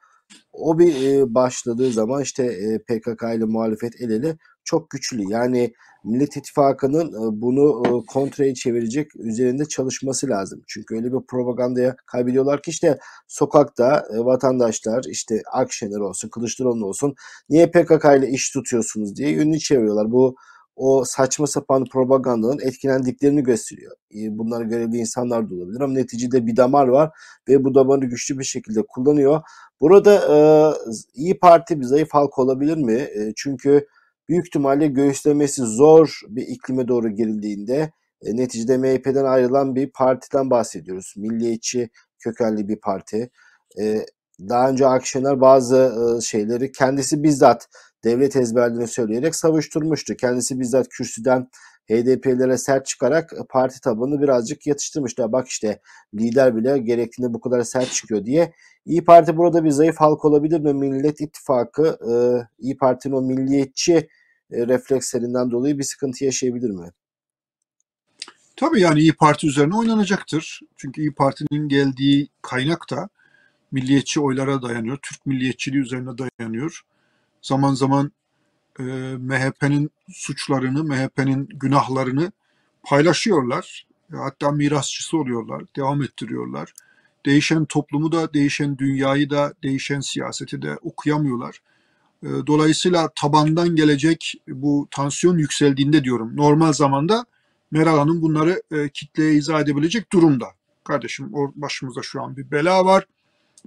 [0.53, 5.23] o bir e, başladığı zaman işte e, PKK ile muhalefet el ele çok güçlü.
[5.29, 10.61] Yani Millet İttifakı'nın e, bunu e, kontraya çevirecek üzerinde çalışması lazım.
[10.67, 17.15] Çünkü öyle bir propagandaya kaybediyorlar ki işte sokakta e, vatandaşlar işte Akşener olsun, Kılıçdaroğlu olsun
[17.49, 20.11] niye PKK ile iş tutuyorsunuz diye yönünü çeviriyorlar.
[20.11, 20.35] Bu
[20.77, 23.95] o saçma sapan propagandanın etkilendiklerini gösteriyor.
[24.13, 27.11] Bunları görevli insanlar da olabilir ama neticede bir damar var
[27.49, 29.41] ve bu damarı güçlü bir şekilde kullanıyor.
[29.81, 30.37] Burada e,
[31.13, 32.93] İyi Parti bir zayıf halk olabilir mi?
[32.93, 33.87] E, çünkü
[34.29, 41.13] büyük ihtimalle göğüslemesi zor bir iklime doğru girildiğinde e, neticede MHP'den ayrılan bir partiden bahsediyoruz.
[41.17, 43.29] Milliyetçi kökenli bir parti.
[43.79, 44.05] E,
[44.49, 45.77] daha önce Akşener bazı
[46.17, 47.67] e, şeyleri kendisi bizzat
[48.07, 50.15] devlet ezberliğini söyleyerek savuşturmuştu.
[50.15, 51.49] Kendisi bizzat kürsüden
[51.89, 55.31] HDP'lere sert çıkarak parti tabanını birazcık yatıştırmıştı.
[55.31, 55.81] Bak işte
[56.13, 58.53] lider bile gerektiğinde bu kadar sert çıkıyor diye.
[58.85, 60.73] İyi Parti burada bir zayıf halk olabilir mi?
[60.73, 62.13] Millet İttifakı e,
[62.59, 63.93] İyi Parti'nin o milliyetçi
[64.51, 66.91] e, reflekslerinden dolayı bir sıkıntı yaşayabilir mi?
[68.55, 70.61] Tabii yani İyi Parti üzerine oynanacaktır.
[70.77, 73.09] Çünkü İyi Parti'nin geldiği kaynak da
[73.71, 74.97] milliyetçi oylara dayanıyor.
[75.01, 76.81] Türk milliyetçiliği üzerine dayanıyor.
[77.47, 78.11] Zaman zaman
[78.79, 78.83] e,
[79.17, 82.31] MHP'nin suçlarını, MHP'nin günahlarını
[82.83, 83.85] paylaşıyorlar.
[84.11, 86.73] Hatta mirasçısı oluyorlar, devam ettiriyorlar.
[87.25, 91.61] Değişen toplumu da, değişen dünyayı da, değişen siyaseti de okuyamıyorlar.
[92.23, 96.37] E, dolayısıyla tabandan gelecek bu tansiyon yükseldiğinde diyorum.
[96.37, 97.25] Normal zamanda
[97.71, 100.47] Meral Hanım bunları e, kitleye izah edebilecek durumda.
[100.83, 103.05] Kardeşim başımızda şu an bir bela var.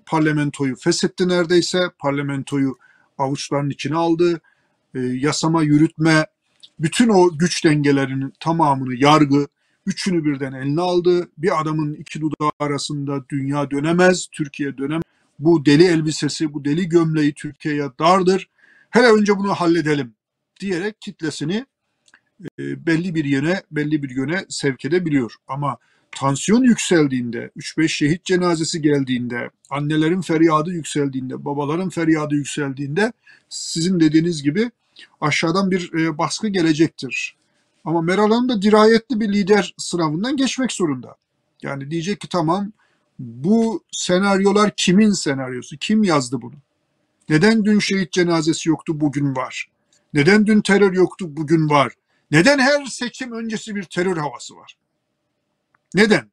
[0.07, 1.91] Parlamentoyu feshetti neredeyse.
[1.99, 2.77] Parlamentoyu
[3.21, 4.41] avuçlarının içine aldı.
[4.95, 6.27] E, yasama, yürütme,
[6.79, 9.47] bütün o güç dengelerinin tamamını, yargı,
[9.87, 11.29] üçünü birden eline aldı.
[11.39, 15.03] Bir adamın iki dudağı arasında dünya dönemez, Türkiye dönemez.
[15.39, 18.49] Bu deli elbisesi, bu deli gömleği Türkiye'ye dardır.
[18.91, 20.15] Hele önce bunu halledelim
[20.61, 21.67] diyerek kitlesini
[22.59, 25.35] e, belli bir yöne, belli bir yöne sevk edebiliyor.
[25.49, 25.79] Ama
[26.13, 33.13] tansiyon yükseldiğinde, 3-5 şehit cenazesi geldiğinde, annelerin feryadı yükseldiğinde, babaların feryadı yükseldiğinde
[33.49, 34.71] sizin dediğiniz gibi
[35.21, 37.37] aşağıdan bir e, baskı gelecektir.
[37.85, 41.17] Ama Meral Hanım da dirayetli bir lider sınavından geçmek zorunda.
[41.63, 42.73] Yani diyecek ki tamam
[43.19, 45.77] bu senaryolar kimin senaryosu?
[45.77, 46.55] Kim yazdı bunu?
[47.29, 49.71] Neden dün şehit cenazesi yoktu bugün var?
[50.15, 51.93] Neden dün terör yoktu bugün var?
[52.31, 54.77] Neden her seçim öncesi bir terör havası var?
[55.95, 56.31] Neden?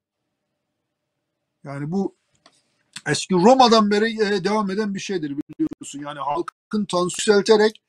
[1.64, 2.16] Yani bu
[3.08, 6.00] eski Roma'dan beri e, devam eden bir şeydir biliyorsun.
[6.00, 7.82] Yani halkın tansiyon yükselterek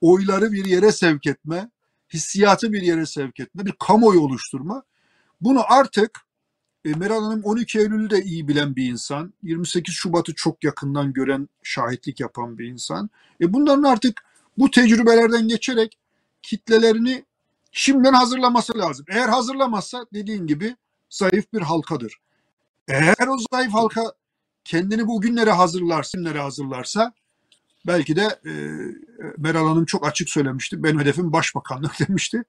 [0.00, 1.70] oyları bir yere sevk etme,
[2.12, 4.82] hissiyatı bir yere sevk etme, bir kamuoyu oluşturma.
[5.40, 6.20] Bunu artık
[6.84, 9.34] e, Meral Hanım 12 Eylül'ü de iyi bilen bir insan.
[9.42, 13.10] 28 Şubat'ı çok yakından gören, şahitlik yapan bir insan.
[13.40, 14.24] E bunların artık
[14.58, 15.98] bu tecrübelerden geçerek
[16.42, 17.24] kitlelerini
[17.72, 19.06] şimdiden hazırlaması lazım.
[19.08, 20.76] Eğer hazırlamazsa dediğin gibi
[21.10, 22.18] zayıf bir halkadır.
[22.88, 24.12] Eğer o zayıf halka
[24.64, 27.12] kendini bugünlere hazırlarsa, günlere hazırlarsa
[27.86, 28.52] belki de e,
[29.38, 30.82] Meral Hanım çok açık söylemişti.
[30.82, 32.42] Benim hedefim başbakanlık demişti.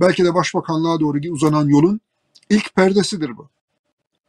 [0.00, 2.00] Belki de başbakanlığa doğru uzanan yolun
[2.50, 3.48] ilk perdesidir bu.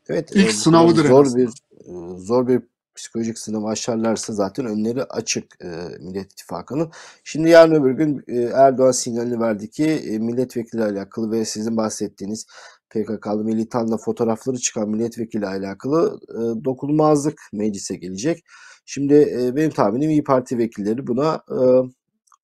[0.10, 2.62] Evet, İlk e, bu sınavıdır zor bir e, zor bir
[2.96, 5.68] psikolojik sınavı aşarlarsa zaten önleri açık e,
[6.00, 6.92] Millet İttifakı'nın.
[7.24, 12.46] Şimdi yarın öbür gün e, Erdoğan sinyalini verdi ki e, milletvekili alakalı ve sizin bahsettiğiniz
[12.94, 18.44] PKK'lı militanla fotoğrafları çıkan milletvekili alakalı e, dokunulmazlık meclise gelecek.
[18.86, 21.58] Şimdi e, benim tahminim İyi Parti vekilleri buna e,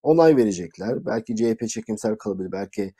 [0.04, 1.06] onay verecekler.
[1.06, 2.94] Belki CHP çekimsel kalabilir, belki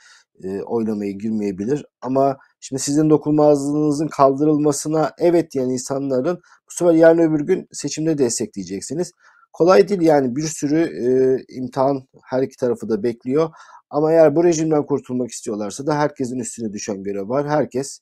[0.44, 1.86] e, oylamaya girmeyebilir.
[2.02, 9.12] Ama şimdi sizin dokunulmazlığınızın kaldırılmasına evet diyen insanların bu sefer yarın öbür gün seçimde destekleyeceksiniz.
[9.54, 11.08] Kolay değil yani bir sürü e,
[11.56, 13.50] imtihan her iki tarafı da bekliyor.
[13.90, 17.50] Ama eğer bu rejimden kurtulmak istiyorlarsa da herkesin üstüne düşen görev var.
[17.50, 18.00] Herkes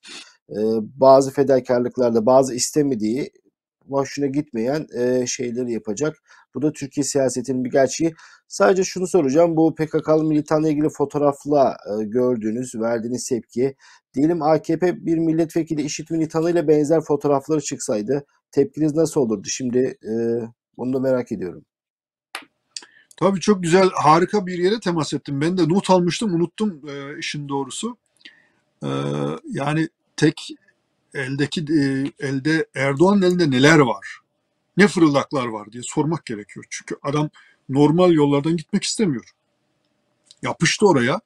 [0.50, 3.32] e, bazı fedakarlıklarda bazı istemediği
[3.90, 6.18] hoşuna gitmeyen e, şeyleri yapacak.
[6.56, 8.14] Bu da Türkiye siyasetinin bir gerçeği.
[8.48, 9.58] Sadece şunu soracağım.
[9.58, 13.76] Bu PKK'lı militanla ilgili fotoğrafla e, gördüğünüz, verdiğiniz tepki.
[14.14, 19.48] Diyelim AKP bir milletvekili IŞİD militanıyla benzer fotoğrafları çıksaydı tepkiniz nasıl olurdu?
[19.48, 20.14] Şimdi e,
[20.78, 21.66] bunu da merak ediyorum.
[23.18, 25.42] Tabii çok güzel, harika bir yere temas ettim.
[25.42, 27.98] Ben de not almıştım, unuttum e, işin doğrusu.
[28.84, 28.90] E,
[29.52, 30.50] yani tek
[31.14, 34.20] eldeki e, elde Erdoğan'ın elinde neler var?
[34.78, 36.66] Ne fırıldaklar var diye sormak gerekiyor.
[36.70, 37.30] Çünkü adam
[37.70, 39.32] normal yollardan gitmek istemiyor.
[40.42, 41.22] Yapıştı oraya.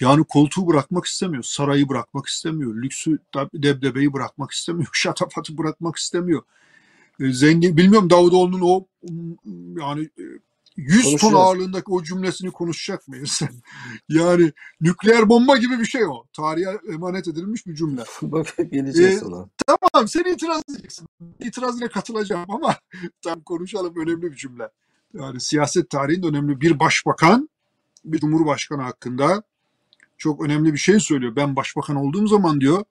[0.00, 3.18] Yani koltuğu bırakmak istemiyor, sarayı bırakmak istemiyor, lüksü,
[3.54, 6.42] debdebeyi bırakmak istemiyor, şatafatı bırakmak istemiyor.
[7.20, 8.86] E, zengin, bilmiyorum Davutoğlu'nun o
[9.80, 10.22] yani e,
[10.76, 11.34] 100 ton Konuşacağız.
[11.34, 13.40] ağırlığındaki o cümlesini konuşacak mıyız?
[14.08, 16.24] yani nükleer bomba gibi bir şey o.
[16.32, 18.04] Tarihe emanet edilmiş bir cümle.
[18.22, 19.48] Bak geleceğiz Ee, ona.
[19.66, 21.06] Tamam sen itiraz edeceksin.
[21.40, 22.76] İtirazına katılacağım ama
[23.22, 24.68] tam konuşalım önemli bir cümle.
[25.14, 27.48] Yani siyaset tarihinde önemli bir başbakan
[28.04, 29.42] bir cumhurbaşkanı hakkında
[30.18, 31.36] çok önemli bir şey söylüyor.
[31.36, 32.84] Ben başbakan olduğum zaman diyor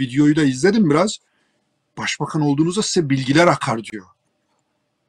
[0.00, 1.18] videoyu da izledim biraz.
[1.98, 4.06] Başbakan olduğunuzda size bilgiler akar diyor.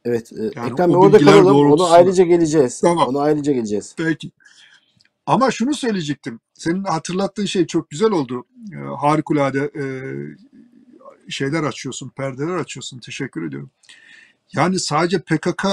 [0.06, 1.72] Evet, e, Yani Ekrem orada kalalım.
[1.72, 2.82] Onu ayrıca geleceğiz.
[2.82, 3.08] Tamam.
[3.08, 3.96] Onu ayrıca geleceğiz.
[3.98, 4.32] Peki.
[5.26, 6.40] Ama şunu söyleyecektim.
[6.54, 8.46] Senin hatırlattığın şey çok güzel oldu.
[8.74, 9.84] Ee, harikulade e,
[11.32, 13.00] şeyler açıyorsun, perdeler açıyorsun.
[13.00, 13.70] Teşekkür ediyorum.
[14.54, 15.66] Yani sadece PKK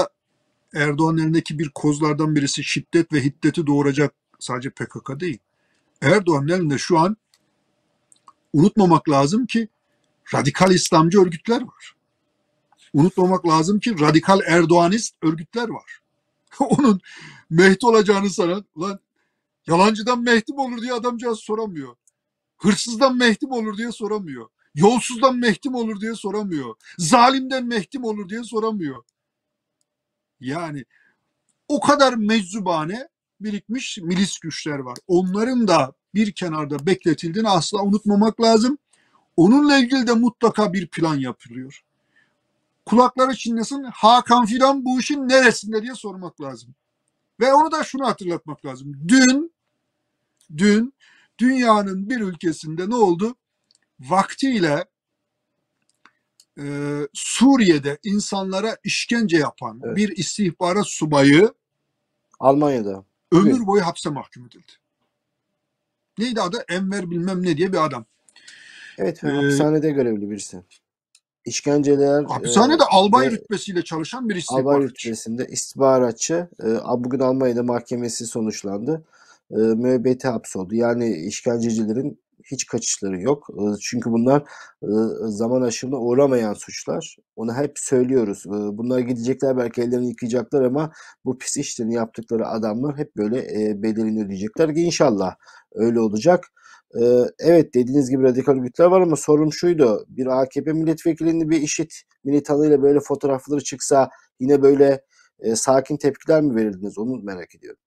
[0.75, 5.39] Erdoğan'ın elindeki bir kozlardan birisi şiddet ve hiddeti doğuracak sadece PKK değil.
[6.03, 7.17] Erdoğan'ın elinde şu an
[8.53, 9.69] unutmamak lazım ki
[10.35, 11.95] radikal İslamcı örgütler var.
[12.93, 16.01] Unutmamak lazım ki radikal Erdoğanist örgütler var.
[16.59, 17.01] Onun
[17.51, 18.99] Mehdi olacağını sanan, lan
[19.67, 21.97] yalancıdan Mehdi mi olur diye adamcağız soramıyor.
[22.59, 24.49] Hırsızdan Mehdi mi olur diye soramıyor.
[24.75, 26.75] Yolsuzdan Mehdi mi olur diye soramıyor.
[26.99, 29.05] Zalimden Mehdi mi olur diye soramıyor.
[30.41, 30.85] Yani
[31.69, 33.09] o kadar meczubane
[33.41, 34.99] birikmiş milis güçler var.
[35.07, 38.79] Onların da bir kenarda bekletildiğini asla unutmamak lazım.
[39.37, 41.85] Onunla ilgili de mutlaka bir plan yapılıyor.
[42.87, 46.75] Kulakları çınlasın Hakan filan bu işin neresinde diye sormak lazım.
[47.41, 48.93] Ve onu da şunu hatırlatmak lazım.
[49.09, 49.53] Dün
[50.57, 50.95] dün
[51.39, 53.35] dünyanın bir ülkesinde ne oldu?
[54.01, 54.85] Vaktiyle
[56.59, 56.65] e,
[57.15, 59.97] Suriye'de insanlara işkence yapan Evet.
[59.97, 61.55] bir istihbarat subayı
[62.41, 63.05] Almanya'da.
[63.33, 64.73] ömür boyu hapse mahkum edildi.
[66.19, 66.65] Neydi adı?
[66.69, 68.05] Enver bilmem ne diye bir adam.
[68.99, 70.63] Evet, ve Ee, hapishanede görevli birisi.
[71.45, 78.27] İşkenceler Hapishanede e, albay ve rütbesiyle çalışan bir albay rütbesinde istihbaratçı e, bugün Almanya'da mahkemesi
[78.27, 79.05] sonuçlandı.
[79.51, 80.75] E, müebbete hapsoldu.
[80.75, 83.49] Yani işkencecilerin hiç kaçışları yok.
[83.51, 84.41] E, çünkü bunlar
[84.83, 87.17] e, zaman aşımına uğramayan suçlar.
[87.37, 88.47] Onu hep söylüyoruz.
[88.47, 90.93] E, bunlar gidecekler belki ellerini yıkayacaklar ama
[91.25, 95.35] bu pis işlerini yaptıkları adamlar hep böyle e, bedelini ödeyecekler ki inşallah
[95.75, 96.45] öyle olacak.
[97.01, 97.05] E,
[97.39, 100.07] evet dediğiniz gibi radikal örgütler var ama sorum şuydu.
[100.09, 101.91] Bir AKP milletvekilinin bir IŞİD
[102.25, 105.03] militanıyla böyle fotoğrafları çıksa yine böyle
[105.39, 106.99] e, sakin tepkiler mi verirdiniz?
[106.99, 107.81] Onu merak ediyorum.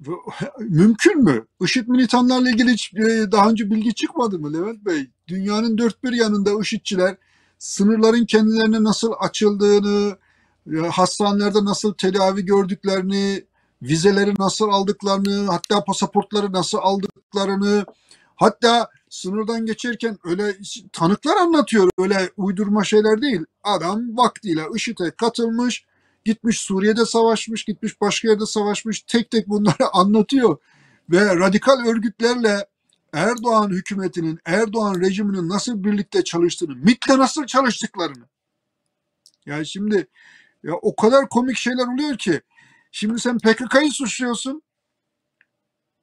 [0.60, 1.46] Mümkün mü?
[1.62, 5.10] IŞİD militanlarla ilgili hiç e, daha önce bilgi çıkmadı mı Levent Bey?
[5.28, 7.16] Dünyanın dört bir yanında IŞİD'çiler
[7.58, 10.16] sınırların kendilerine nasıl açıldığını,
[10.74, 13.44] e, hastanelerde nasıl tedavi gördüklerini,
[13.82, 17.86] vizeleri nasıl aldıklarını, hatta pasaportları nasıl aldıklarını,
[18.36, 20.56] hatta sınırdan geçerken öyle
[20.92, 21.90] tanıklar anlatıyor.
[21.98, 23.40] Öyle uydurma şeyler değil.
[23.62, 25.84] Adam vaktiyle IŞİD'e katılmış,
[26.24, 29.02] gitmiş Suriye'de savaşmış, gitmiş başka yerde savaşmış.
[29.02, 30.56] Tek tek bunları anlatıyor.
[31.10, 32.66] Ve radikal örgütlerle
[33.12, 38.24] Erdoğan hükümetinin, Erdoğan rejiminin nasıl birlikte çalıştığını, MİT'le nasıl çalıştıklarını.
[39.46, 40.06] Yani şimdi
[40.62, 42.40] ya o kadar komik şeyler oluyor ki.
[42.98, 44.62] Şimdi sen PKK'yı suçluyorsun.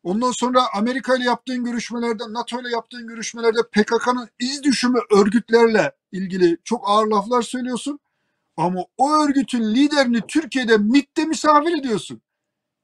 [0.04, 6.58] Ondan sonra Amerika ile yaptığın görüşmelerde, NATO ile yaptığın görüşmelerde PKK'nın iz düşümü örgütlerle ilgili
[6.64, 8.00] çok ağır laflar söylüyorsun.
[8.58, 12.22] Ama o örgütün liderini Türkiye'de MİT'te misafir ediyorsun.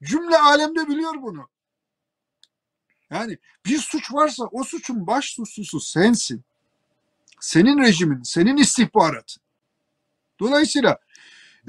[0.03, 1.49] Cümle alemde biliyor bunu.
[3.09, 6.43] Yani bir suç varsa o suçun baş suçlusu sensin.
[7.39, 9.43] Senin rejimin, senin istihbaratın.
[10.39, 10.99] Dolayısıyla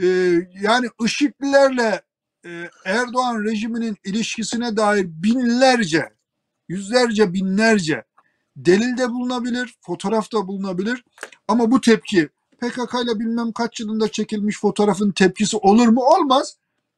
[0.03, 0.07] e,
[0.63, 2.10] yani IŞİD'lilerle
[2.45, 6.09] e, Erdoğan rejiminin ilişkisine dair binlerce,
[6.69, 8.05] yüzlerce, binlerce
[8.57, 11.05] delilde bulunabilir, fotoğrafta bulunabilir.
[11.49, 12.29] Ama bu tepki
[12.61, 16.01] PKK ile bilmem kaç yılında çekilmiş fotoğrafın tepkisi olur mu?
[16.01, 16.57] Olmaz.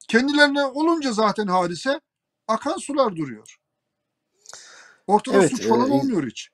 [0.08, 2.00] Kendilerine olunca zaten hadise
[2.48, 3.58] akan sular duruyor.
[5.06, 6.50] Ortada Evet, suç falan e, olmuyor hiç.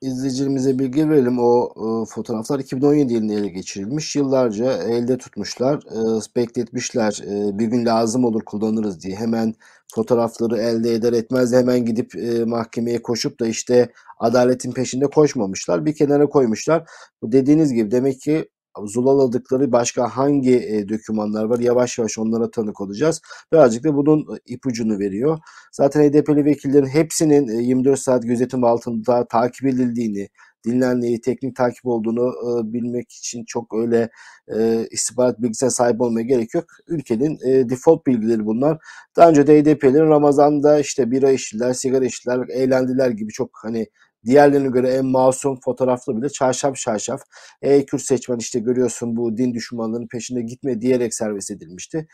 [0.00, 1.38] İzleyicilerimize bilgi verelim.
[1.38, 4.16] O e, fotoğraflar 2017 yılında ele geçirilmiş.
[4.16, 7.20] Yıllarca elde tutmuşlar, e, bekletmişler.
[7.26, 9.16] E, bir gün lazım olur kullanırız diye.
[9.16, 9.54] Hemen
[9.94, 15.86] fotoğrafları elde eder etmez hemen gidip e, mahkemeye koşup da işte adaletin peşinde koşmamışlar.
[15.86, 16.90] Bir kenara koymuşlar.
[17.22, 18.48] Bu dediğiniz gibi demek ki
[18.84, 23.20] zulaladıkları başka hangi e, dokümanlar var yavaş yavaş onlara tanık olacağız.
[23.52, 25.38] Birazcık da bunun e, ipucunu veriyor.
[25.72, 30.28] Zaten HDP'li vekillerin hepsinin e, 24 saat gözetim altında takip edildiğini,
[30.64, 34.10] dinlendiği, teknik takip olduğunu e, bilmek için çok öyle
[34.56, 36.64] e, istihbarat bilgisine sahip olmaya gerek yok.
[36.86, 38.78] Ülkenin e, default bilgileri bunlar.
[39.16, 43.86] Daha önce de HDP'lerin Ramazan'da işte bira içtiler, sigara içtiler, eğlendiler gibi çok hani
[44.28, 47.20] diğerlerine göre en masum fotoğraflı bile çarşaf çarşaf.
[47.62, 52.08] Ey Kürt seçmen işte görüyorsun bu din düşmanlarının peşinde gitme diyerek servis edilmişti.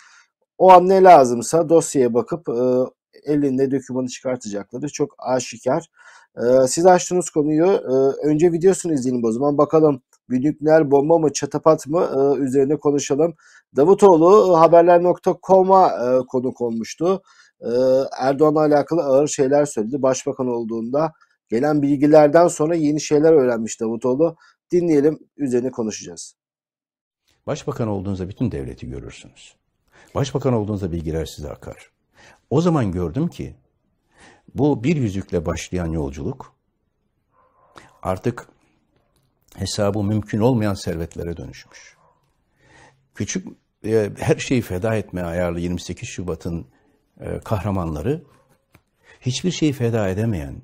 [0.58, 2.54] O an ne lazımsa dosyaya bakıp e,
[3.24, 5.86] elinde dokümanı çıkartacakları çok aşikar.
[6.36, 7.94] E, siz açtığınız konuyu e,
[8.28, 13.34] önce videosunu izleyelim o zaman bakalım bir nükleer bomba mı çatapat mı e, üzerine konuşalım.
[13.76, 17.22] Davutoğlu e, haberler.com'a e, konuk olmuştu.
[17.60, 17.70] E,
[18.20, 20.02] Erdoğan'la alakalı ağır şeyler söyledi.
[20.02, 21.12] Başbakan olduğunda
[21.48, 24.36] gelen bilgilerden sonra yeni şeyler öğrenmiş Davutoğlu.
[24.72, 26.34] Dinleyelim üzerine konuşacağız.
[27.46, 29.54] Başbakan olduğunuzda bütün devleti görürsünüz.
[30.14, 31.90] Başbakan olduğunuzda bilgiler size akar.
[32.50, 33.54] O zaman gördüm ki
[34.54, 36.54] bu bir yüzükle başlayan yolculuk
[38.02, 38.48] artık
[39.56, 41.96] hesabı mümkün olmayan servetlere dönüşmüş.
[43.14, 43.48] Küçük
[43.84, 46.66] e, her şeyi feda etmeye ayarlı 28 Şubat'ın
[47.20, 48.22] e, kahramanları
[49.20, 50.62] hiçbir şeyi feda edemeyen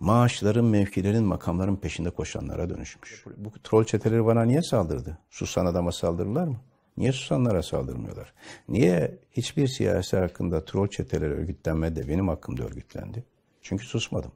[0.00, 3.24] maaşların, mevkilerin, makamların peşinde koşanlara dönüşmüş.
[3.36, 5.18] Bu troll çeteleri bana niye saldırdı?
[5.30, 6.56] Susan adama saldırırlar mı?
[6.96, 8.34] Niye susanlara saldırmıyorlar?
[8.68, 13.24] Niye hiçbir siyasi hakkında troll çeteleri örgütlenmedi de benim hakkımda örgütlendi?
[13.62, 14.32] Çünkü susmadım.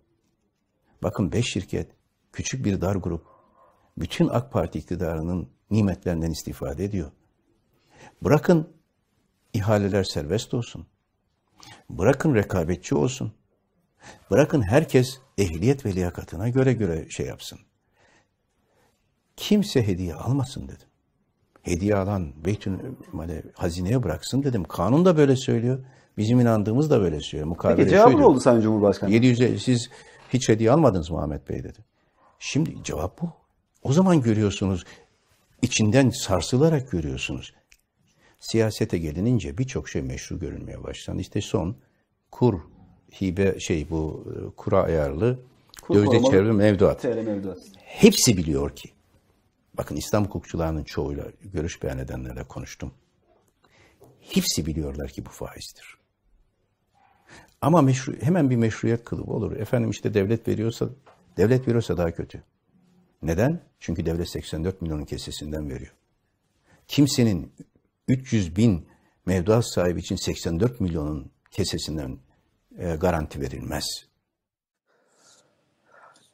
[1.03, 1.91] Bakın beş şirket,
[2.33, 3.27] küçük bir dar grup,
[3.99, 7.11] bütün AK Parti iktidarının nimetlerinden istifade ediyor.
[8.23, 8.69] Bırakın
[9.53, 10.87] ihaleler serbest olsun.
[11.91, 13.33] Bırakın rekabetçi olsun.
[14.31, 17.59] Bırakın herkes ehliyet ve liyakatına göre göre şey yapsın.
[19.37, 20.89] Kimse hediye almasın dedim.
[21.63, 22.79] Hediye alan Beytül
[23.13, 24.65] Male hazineye bıraksın dedim.
[24.65, 25.85] Kanun da böyle söylüyor.
[26.17, 27.49] Bizim inandığımız da böyle söylüyor.
[27.49, 29.11] Mukavele Peki cevabı ne oldu Sayın Cumhurbaşkanı?
[29.11, 29.91] 750 siz
[30.33, 31.79] hiç hediye almadınız mı Ahmet Bey dedi.
[32.39, 33.31] Şimdi cevap bu.
[33.83, 34.85] O zaman görüyorsunuz
[35.63, 37.55] içinden sarsılarak görüyorsunuz.
[38.41, 41.21] Siyasete gelinince birçok şey meşru görünmeye başlandı.
[41.21, 41.77] İşte son
[42.31, 42.61] kur
[43.21, 45.39] hibe şey bu e, kura ayarlı
[45.83, 47.05] Kur dövizde çevre mevduat.
[47.05, 47.59] Mevduat.
[47.77, 48.91] Hepsi biliyor ki.
[49.75, 52.93] Bakın İslam hukukçularının çoğuyla görüş beyan edenlerle konuştum.
[54.21, 55.99] Hepsi biliyorlar ki bu faizdir.
[57.61, 59.57] Ama meşru, hemen bir meşruiyet kılıbı olur.
[59.57, 60.89] Efendim işte devlet veriyorsa,
[61.37, 62.43] devlet veriyorsa daha kötü.
[63.23, 63.61] Neden?
[63.81, 65.93] Çünkü devlet 84 milyonun kesesinden veriyor.
[66.89, 67.53] Kimsenin
[68.09, 68.87] 300 bin
[69.27, 72.19] mevduat sahibi için 84 milyonun kesesinden
[72.79, 74.09] e, garanti verilmez.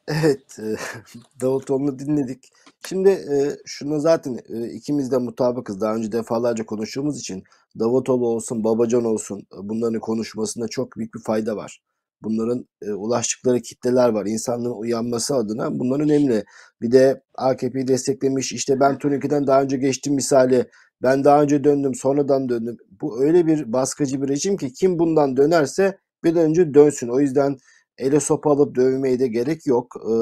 [0.07, 0.75] Evet, e,
[1.41, 2.49] Davutoğlu'nu dinledik.
[2.87, 5.81] Şimdi e, şuna zaten e, ikimiz de mutabıkız.
[5.81, 7.43] Daha önce defalarca konuştuğumuz için
[7.79, 11.81] Davutoğlu olsun, Babacan olsun e, bunların konuşmasında çok büyük bir fayda var.
[12.23, 14.25] Bunların e, ulaştıkları kitleler var.
[14.25, 16.43] İnsanların uyanması adına bunlar önemli.
[16.81, 18.53] Bir de AKP'yi desteklemiş.
[18.53, 20.69] İşte ben Turnike'den daha önce geçtim misali.
[21.01, 22.77] Ben daha önce döndüm, sonradan döndüm.
[23.01, 27.09] Bu öyle bir baskıcı bir rejim ki kim bundan dönerse bir önce dönsün.
[27.09, 27.57] O yüzden
[27.97, 29.95] ele sopa alıp dövmeye de gerek yok.
[30.09, 30.13] Ee,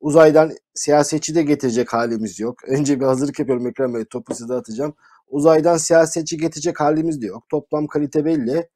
[0.00, 2.64] uzaydan siyasetçi de getirecek halimiz yok.
[2.68, 4.94] Önce bir hazırlık yapıyorum Ekrem Bey topu size atacağım.
[5.28, 7.48] Uzaydan siyasetçi getirecek halimiz de yok.
[7.48, 8.68] Toplam kalite belli.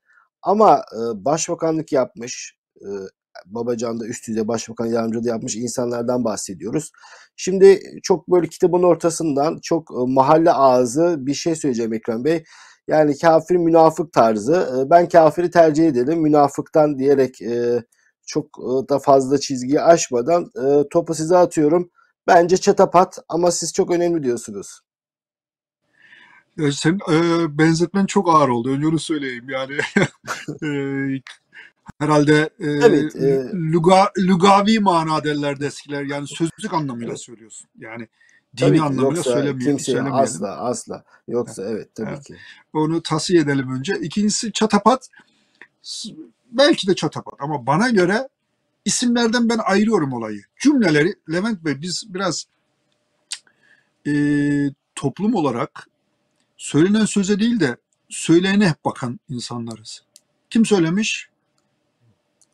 [0.43, 2.89] Ama e, başbakanlık yapmış, e,
[3.47, 6.93] Babacan da üst düzey başbakan yardımcılığı yapmış insanlardan bahsediyoruz.
[7.37, 12.45] Şimdi çok böyle kitabın ortasından çok e, mahalle ağzı bir şey söyleyeceğim Ekrem Bey.
[12.89, 14.85] Yani kafir münafık tarzı.
[14.87, 16.23] E, ben kafiri tercih ederim.
[16.23, 17.83] Münafıktan diyerek e,
[18.27, 21.91] çok e, da fazla çizgiyi aşmadan e, topu size atıyorum.
[22.27, 24.81] Bence çatapat ama siz çok önemli diyorsunuz.
[26.59, 28.71] E, Sen e, benzetmen çok ağır oldu.
[28.71, 29.49] Önce onu söyleyeyim.
[29.49, 29.75] Yani
[30.65, 30.69] e,
[31.99, 36.03] herhalde e, Evet, e, luga, lugavi mana derlerdi eskiler.
[36.03, 37.69] Yani sözlük anlamıyla söylüyorsun.
[37.79, 38.09] Yani
[38.57, 40.23] dini Tabii ki anlamıyla yoksa söylemiyor, kimseye söylemeyelim.
[40.23, 42.25] asla asla yoksa evet tabii Evet.
[42.25, 42.37] ki.
[42.73, 43.99] Onu tavsiye edelim önce.
[44.01, 45.09] İkincisi çatapat.
[46.53, 48.29] Belki de çatapat ama bana göre
[48.85, 50.43] isimlerden ben ayırıyorum olayı.
[50.61, 52.45] Cümleleri Levent Bey biz biraz
[54.07, 54.13] e,
[54.95, 55.89] toplum olarak
[56.57, 57.77] söylenen söze değil de
[58.09, 60.03] söyleyene hep bakan insanlarız.
[60.51, 61.29] Kim söylemiş?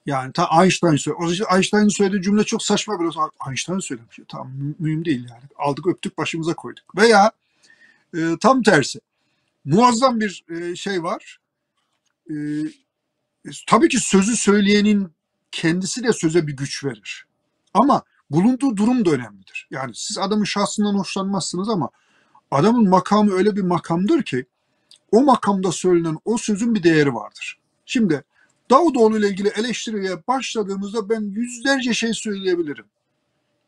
[0.07, 1.45] Yani ta Einstein söyledi.
[1.55, 3.15] Einstein'ın söylediği cümle çok saçma biraz.
[3.49, 4.19] Einstein söylemiş.
[4.29, 5.43] Tamam mü- mühim değil yani.
[5.59, 6.97] Aldık öptük başımıza koyduk.
[6.97, 7.33] Veya
[8.17, 9.01] e, tam tersi.
[9.65, 11.39] Muazzam bir e, şey var.
[12.31, 15.13] E, e, tabii ki sözü söyleyenin
[15.53, 17.27] kendisi de söze bir güç verir.
[17.75, 19.69] Ama bulunduğu durum da önemlidir.
[19.71, 21.91] Yani siz adamın şahsından hoşlanmazsınız ama
[22.51, 24.47] adamın makamı öyle bir makamdır ki
[25.11, 27.59] o makamda söylenen o sözün bir değeri vardır.
[27.87, 28.25] Şimdi
[28.71, 32.87] Davutoğlu ile ilgili eleştiriye başladığımızda ben yüzlerce şey söyleyebilirim.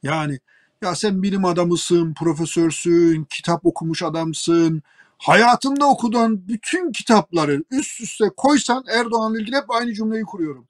[0.03, 0.39] Yani
[0.83, 4.83] ya sen bilim adamısın, profesörsün, kitap okumuş adamsın.
[5.19, 10.67] Hayatımda okuduğun bütün kitapları üst üste koysan Erdoğan'la ilgili hep aynı cümleyi kuruyorum.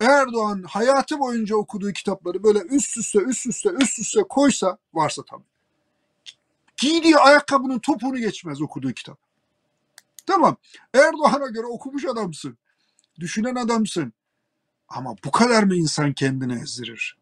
[0.00, 5.44] Erdoğan hayatı boyunca okuduğu kitapları böyle üst üste üst üste üst üste koysa varsa tabii.
[6.76, 9.18] Giydiği ayakkabının topunu geçmez okuduğu kitap.
[10.26, 10.56] Tamam.
[10.94, 12.58] Erdoğan'a göre okumuş adamsın.
[13.20, 14.12] Düşünen adamsın.
[14.88, 17.16] Ama bu kadar mı insan kendini ezdirir?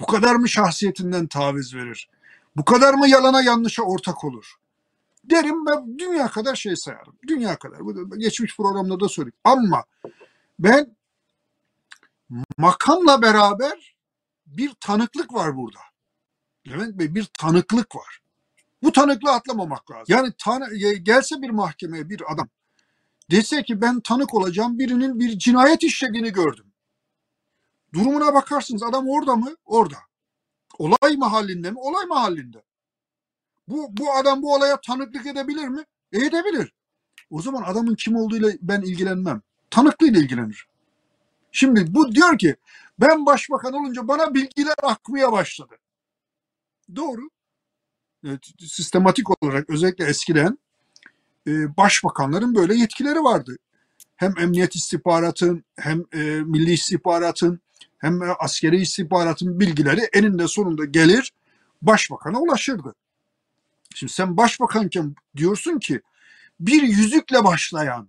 [0.00, 2.08] Bu kadar mı şahsiyetinden taviz verir?
[2.56, 4.54] Bu kadar mı yalana yanlışa ortak olur?
[5.24, 7.16] Derim ben dünya kadar şey sayarım.
[7.28, 7.80] Dünya kadar.
[7.80, 9.38] Bu geçmiş programlarda söyledim.
[9.44, 9.84] Ama
[10.58, 10.96] ben
[12.58, 13.96] makamla beraber
[14.46, 15.78] bir tanıklık var burada.
[16.68, 18.20] Levent Bey bir tanıklık var.
[18.82, 20.04] Bu tanıklığı atlamamak lazım.
[20.08, 22.48] Yani tanı, gelse bir mahkemeye bir adam
[23.30, 26.72] dese ki ben tanık olacağım birinin bir cinayet işlediğini gördüm.
[27.94, 29.56] Durumuna bakarsınız adam orada mı?
[29.64, 29.96] Orada.
[30.78, 31.78] Olay mahallinde mi?
[31.78, 32.64] Olay mahallinde.
[33.68, 35.84] Bu, bu adam bu olaya tanıklık edebilir mi?
[36.12, 36.72] E, edebilir.
[37.30, 39.42] O zaman adamın kim olduğuyla ben ilgilenmem.
[39.70, 40.66] Tanıklığıyla ilgilenir.
[41.52, 42.56] Şimdi bu diyor ki
[43.00, 45.76] ben başbakan olunca bana bilgiler akmaya başladı.
[46.96, 47.30] Doğru.
[48.24, 50.58] Evet, sistematik olarak özellikle eskiden
[51.46, 53.56] e, başbakanların böyle yetkileri vardı.
[54.16, 57.60] Hem emniyet istihbaratın hem e, milli istihbaratın
[57.98, 61.32] hem e, askeri istihbaratın bilgileri eninde sonunda gelir
[61.82, 62.94] başbakana ulaşırdı.
[63.94, 66.00] Şimdi sen başbakanken diyorsun ki
[66.60, 68.08] bir yüzükle başlayan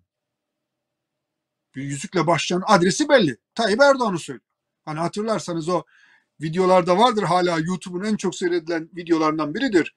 [1.75, 3.37] bir yüzükle başlayan adresi belli.
[3.55, 4.45] Tayyip Erdoğan'ı söylüyor.
[4.85, 5.83] Hani hatırlarsanız o
[6.41, 9.95] videolarda vardır hala YouTube'un en çok seyredilen videolarından biridir.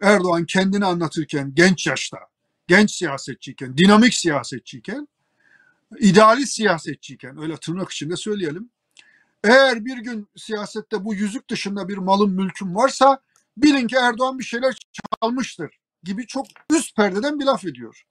[0.00, 2.18] Erdoğan kendini anlatırken genç yaşta,
[2.66, 5.08] genç siyasetçiyken, dinamik siyasetçiyken,
[5.98, 8.70] idealist siyasetçiyken öyle tırnak içinde söyleyelim.
[9.44, 13.20] Eğer bir gün siyasette bu yüzük dışında bir malın mülkün varsa
[13.56, 14.76] bilin ki Erdoğan bir şeyler
[15.22, 18.02] çalmıştır gibi çok üst perdeden bir laf ediyor.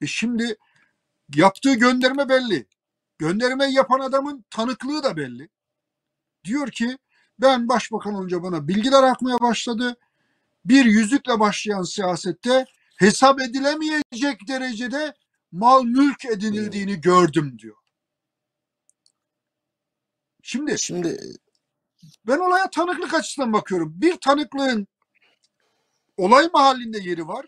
[0.00, 0.56] E şimdi
[1.34, 2.66] yaptığı gönderme belli.
[3.18, 5.48] Gönderme yapan adamın tanıklığı da belli.
[6.44, 6.98] Diyor ki
[7.38, 9.96] ben başbakan olunca bana bilgiler akmaya başladı.
[10.64, 12.66] Bir yüzükle başlayan siyasette
[13.00, 15.14] hesap edilemeyecek derecede
[15.52, 17.76] mal mülk edinildiğini gördüm diyor.
[20.42, 21.20] Şimdi Şimdi
[22.26, 23.92] ben olaya tanıklık açısından bakıyorum.
[23.96, 24.86] Bir tanıklığın
[26.16, 27.46] olay mahallinde yeri var.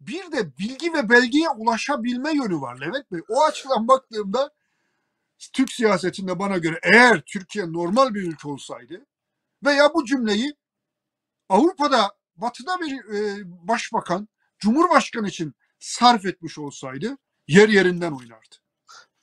[0.00, 3.20] Bir de bilgi ve belgeye ulaşabilme yönü var Levent Bey.
[3.28, 4.50] O açıdan baktığımda
[5.52, 9.06] Türk siyasetinde bana göre eğer Türkiye normal bir ülke olsaydı
[9.64, 10.54] veya bu cümleyi
[11.48, 14.28] Avrupa'da batıda bir e, başbakan
[14.64, 18.56] Cumhurbaşkanı için sarf etmiş olsaydı yer yerinden oynardı.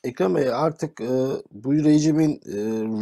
[0.04, 1.10] Ekrem Bey artık e,
[1.52, 2.56] bu rejimin e,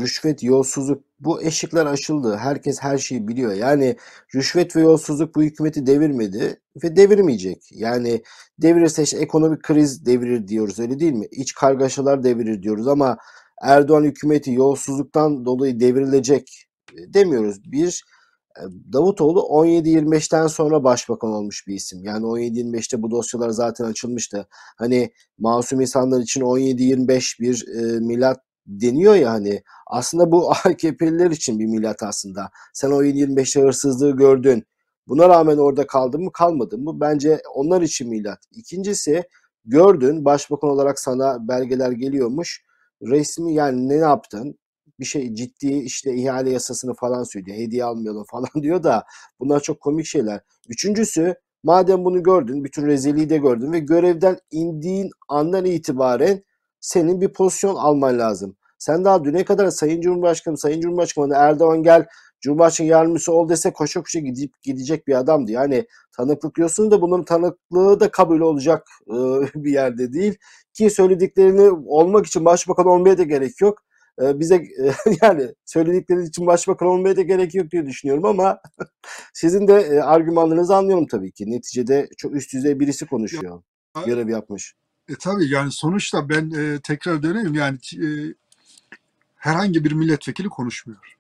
[0.03, 2.37] rüşvet, yolsuzluk bu eşikler aşıldı.
[2.37, 3.53] Herkes her şeyi biliyor.
[3.53, 3.97] Yani
[4.35, 7.69] rüşvet ve yolsuzluk bu hükümeti devirmedi ve devirmeyecek.
[7.71, 8.23] Yani
[8.57, 11.25] devirirse işte ekonomik kriz devirir diyoruz öyle değil mi?
[11.31, 13.17] İç kargaşalar devirir diyoruz ama
[13.61, 17.71] Erdoğan hükümeti yolsuzluktan dolayı devrilecek e, demiyoruz.
[17.71, 18.03] Bir
[18.93, 22.03] Davutoğlu 17-25'ten sonra başbakan olmuş bir isim.
[22.03, 24.47] Yani 17-25'te bu dosyalar zaten açılmıştı.
[24.77, 31.59] Hani masum insanlar için 17-25 bir e, milat deniyor ya hani aslında bu AKP'liler için
[31.59, 32.49] bir milat aslında.
[32.73, 34.63] Sen 17-25'te hırsızlığı gördün.
[35.07, 36.99] Buna rağmen orada kaldı mı kalmadı mı?
[36.99, 38.39] Bence onlar için milat.
[38.51, 39.23] İkincisi
[39.65, 42.63] gördün başbakan olarak sana belgeler geliyormuş.
[43.01, 44.59] Resmi yani ne yaptın?
[44.99, 47.57] Bir şey ciddi işte ihale yasasını falan söylüyor.
[47.57, 49.03] Hediye almayalım falan diyor da
[49.39, 50.41] bunlar çok komik şeyler.
[50.69, 56.43] Üçüncüsü madem bunu gördün, bütün rezilliği de gördün ve görevden indiğin andan itibaren
[56.79, 58.55] senin bir pozisyon alman lazım.
[58.79, 62.05] Sen daha düne kadar Sayın Cumhurbaşkanı, Sayın Cumhurbaşkanı Erdoğan gel
[62.41, 65.51] Cumhurbaşkanı yardımcısı ol dese koşa koşa gidip gidecek bir adamdı.
[65.51, 65.85] Yani
[66.17, 69.13] tanıklık diyorsun da bunun tanıklığı da kabul olacak e,
[69.55, 70.37] bir yerde değil.
[70.73, 73.79] Ki söylediklerini olmak için başbakan olmaya da gerek yok.
[74.21, 78.59] E, bize e, yani söyledikleri için başbakan olmaya da gerek yok diye düşünüyorum ama
[79.33, 81.51] sizin de e, argümanlarınızı anlıyorum tabii ki.
[81.51, 83.61] Neticede çok üst düzey birisi konuşuyor.
[83.97, 84.75] Ya- Görev yapmış.
[85.09, 88.07] E tabii yani sonuçta ben e, tekrar döneyim yani e,
[89.35, 91.17] herhangi bir milletvekili konuşmuyor.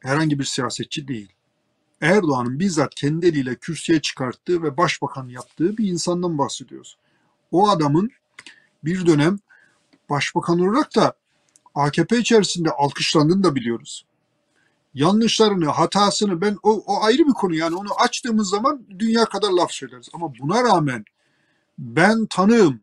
[0.00, 1.32] Herhangi bir siyasetçi değil.
[2.00, 6.98] Erdoğan'ın bizzat kendi eliyle kürsüye çıkarttığı ve başbakan yaptığı bir insandan bahsediyoruz.
[7.52, 8.10] O adamın
[8.84, 9.38] bir dönem
[10.10, 11.12] başbakan olarak da
[11.74, 14.04] AKP içerisinde alkışlandığını da biliyoruz.
[14.94, 19.72] Yanlışlarını, hatasını ben o, o ayrı bir konu yani onu açtığımız zaman dünya kadar laf
[19.72, 20.08] söyleriz.
[20.12, 21.04] Ama buna rağmen
[21.78, 22.80] ben tanığım,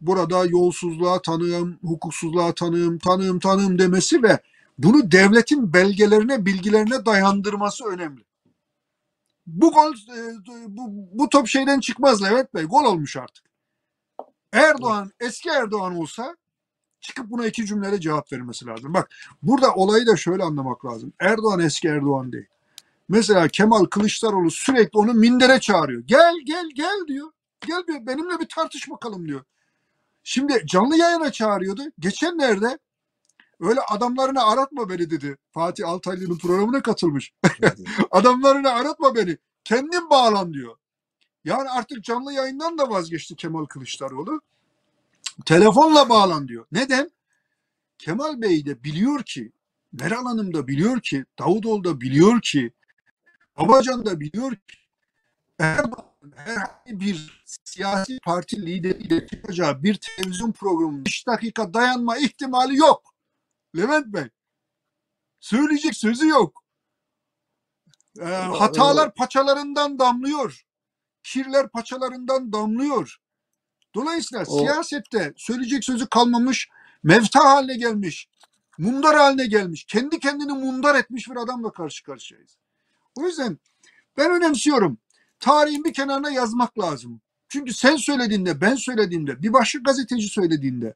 [0.00, 4.40] burada yolsuzluğa tanığım, hukuksuzluğa tanığım, tanığım, tanığım demesi ve
[4.78, 8.24] bunu devletin belgelerine, bilgilerine dayandırması önemli.
[9.46, 10.36] Bu gol, e,
[10.68, 12.64] bu, bu top şeyden çıkmaz Levent Bey.
[12.64, 13.44] Gol olmuş artık.
[14.52, 16.36] Erdoğan, eski Erdoğan olsa
[17.00, 18.94] çıkıp buna iki cümleyle cevap vermesi lazım.
[18.94, 19.10] Bak
[19.42, 21.12] burada olayı da şöyle anlamak lazım.
[21.20, 22.46] Erdoğan eski Erdoğan değil.
[23.08, 26.02] Mesela Kemal Kılıçdaroğlu sürekli onu mindere çağırıyor.
[26.02, 27.30] Gel gel gel diyor.
[27.66, 29.44] Gel bir, benimle bir tartış bakalım diyor.
[30.24, 31.82] Şimdi canlı yayına çağırıyordu.
[31.98, 32.78] Geçenlerde
[33.60, 35.36] öyle adamlarını aratma beni dedi.
[35.52, 37.32] Fatih Altaylı'nın programına katılmış.
[38.10, 39.38] adamlarını aratma beni.
[39.64, 40.76] Kendin bağlan diyor.
[41.44, 44.40] Yani artık canlı yayından da vazgeçti Kemal Kılıçdaroğlu.
[45.46, 46.66] Telefonla bağlan diyor.
[46.72, 47.10] Neden?
[47.98, 49.52] Kemal Bey de biliyor ki,
[49.92, 52.72] Meral Hanım da biliyor ki, Davutoğlu da biliyor ki,
[53.58, 54.78] Babacan da biliyor ki,
[55.58, 63.14] Erdoğan herhangi bir siyasi parti lideriyle çıkacağı bir televizyon programı 5 dakika dayanma ihtimali yok.
[63.76, 64.28] Levent Bey.
[65.40, 66.64] Söyleyecek sözü yok.
[68.20, 70.62] Ee, hatalar paçalarından damlıyor.
[71.22, 73.16] Kirler paçalarından damlıyor.
[73.94, 76.68] Dolayısıyla O- siyasette söyleyecek sözü kalmamış,
[77.02, 78.28] mevta haline gelmiş,
[78.78, 82.56] mundar haline gelmiş, kendi kendini mundar etmiş bir adamla karşı karşıyayız.
[83.16, 83.58] O yüzden
[84.16, 84.98] ben önemsiyorum.
[85.40, 87.20] Tarihin bir kenarına yazmak lazım.
[87.48, 90.94] Çünkü sen söylediğinde, ben söylediğimde, bir başka gazeteci söylediğinde,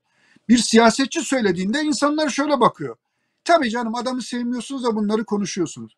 [0.49, 2.97] bir siyasetçi söylediğinde insanlar şöyle bakıyor.
[3.45, 5.97] Tabii canım adamı sevmiyorsunuz da bunları konuşuyorsunuz.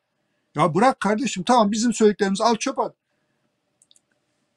[0.55, 2.95] Ya bırak kardeşim tamam bizim söylediklerimizi al çöp at.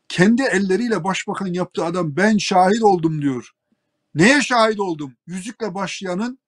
[0.09, 3.51] Kendi elleriyle başbakan yaptığı adam ben şahit oldum diyor.
[4.15, 5.13] Neye şahit oldum?
[5.27, 6.39] Yüzükle başlayanın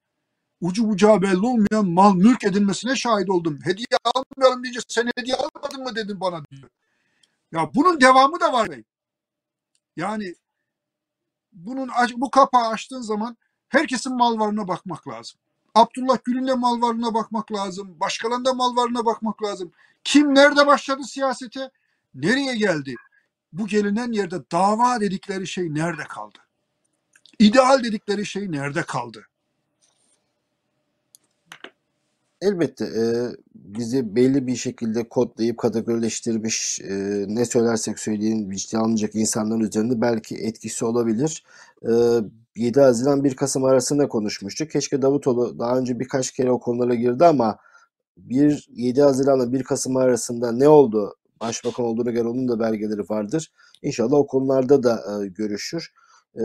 [0.62, 3.60] ucu bucağı belli olmayan mal mülk edilmesine şahit oldum.
[3.64, 6.70] Hediye almayalım deyince sen hediye almadın mı dedin bana diyor.
[7.52, 8.84] Ya bunun devamı da var bey.
[9.96, 10.36] Yani
[11.54, 13.38] bunun bu kapağı açtığın zaman
[13.70, 15.40] herkesin mal varlığına bakmak lazım.
[15.76, 18.00] Abdullah Gül'ün de mal varlığına bakmak lazım.
[18.00, 19.72] Başkalarının da mal varlığına bakmak lazım.
[20.04, 21.72] Kim nerede başladı siyasete?
[22.14, 22.96] Nereye geldi?
[23.54, 26.38] Bu gelinen yerde dava dedikleri şey nerede kaldı?
[27.40, 29.28] İdeal dedikleri şey nerede kaldı?
[32.42, 33.04] Elbette e,
[33.56, 40.36] bizi belli bir şekilde kodlayıp kategorileştirmiş e, ne söylersek söyleyin ciddiye alınacak insanların üzerinde belki
[40.36, 41.44] etkisi olabilir.
[41.84, 41.92] E,
[42.56, 44.72] 7 Haziran 1 Kasım arasında konuşmuştuk.
[44.72, 47.58] Keşke Davutoğlu daha önce birkaç kere o konulara girdi ama
[48.18, 51.16] 1 7 Haziran'la 1 Kasım arasında ne oldu?
[51.42, 53.52] Başbakan olduğuna göre onun da belgeleri vardır.
[53.82, 55.94] İnşallah o konularda da e, görüşür.
[56.36, 56.44] E,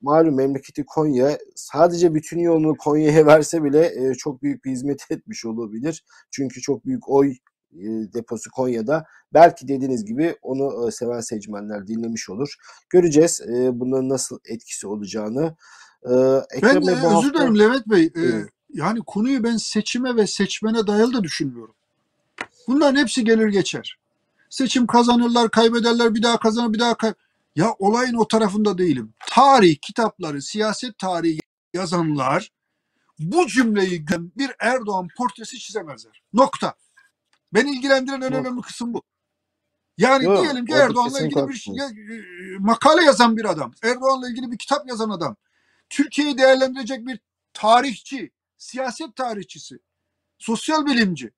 [0.00, 5.44] malum memleketi Konya sadece bütün yolunu Konya'ya verse bile e, çok büyük bir hizmet etmiş
[5.44, 6.04] olabilir.
[6.30, 7.30] Çünkü çok büyük oy
[7.72, 9.04] e, deposu Konya'da.
[9.32, 12.54] Belki dediğiniz gibi onu e, seven seçmenler dinlemiş olur.
[12.90, 15.56] Göreceğiz e, bunların nasıl etkisi olacağını.
[16.02, 16.12] E,
[16.56, 18.04] Ekrem Ben Bey e, bu özür dilerim Levent Bey.
[18.04, 18.22] E,
[18.72, 21.74] yani konuyu ben seçime ve seçmene dayalı da düşünmüyorum.
[22.68, 23.98] Bunların hepsi gelir geçer.
[24.54, 27.14] Seçim kazanırlar, kaybederler, bir daha kazanır, bir daha kay
[27.56, 29.14] Ya olayın o tarafında değilim.
[29.30, 31.40] Tarih kitapları, siyaset tarihi
[31.74, 32.50] yazanlar
[33.18, 36.22] bu cümleyi bir Erdoğan portresi çizemezler.
[36.32, 36.74] Nokta.
[37.54, 39.02] Beni ilgilendiren en önemli kısım bu.
[39.98, 42.22] Yani Yok, diyelim ki Erdoğan'la ilgili bir şey, ya, e,
[42.58, 45.36] makale yazan bir adam, Erdoğan'la ilgili bir kitap yazan adam,
[45.90, 47.20] Türkiye'yi değerlendirecek bir
[47.52, 49.78] tarihçi, siyaset tarihçisi,
[50.38, 51.30] sosyal bilimci.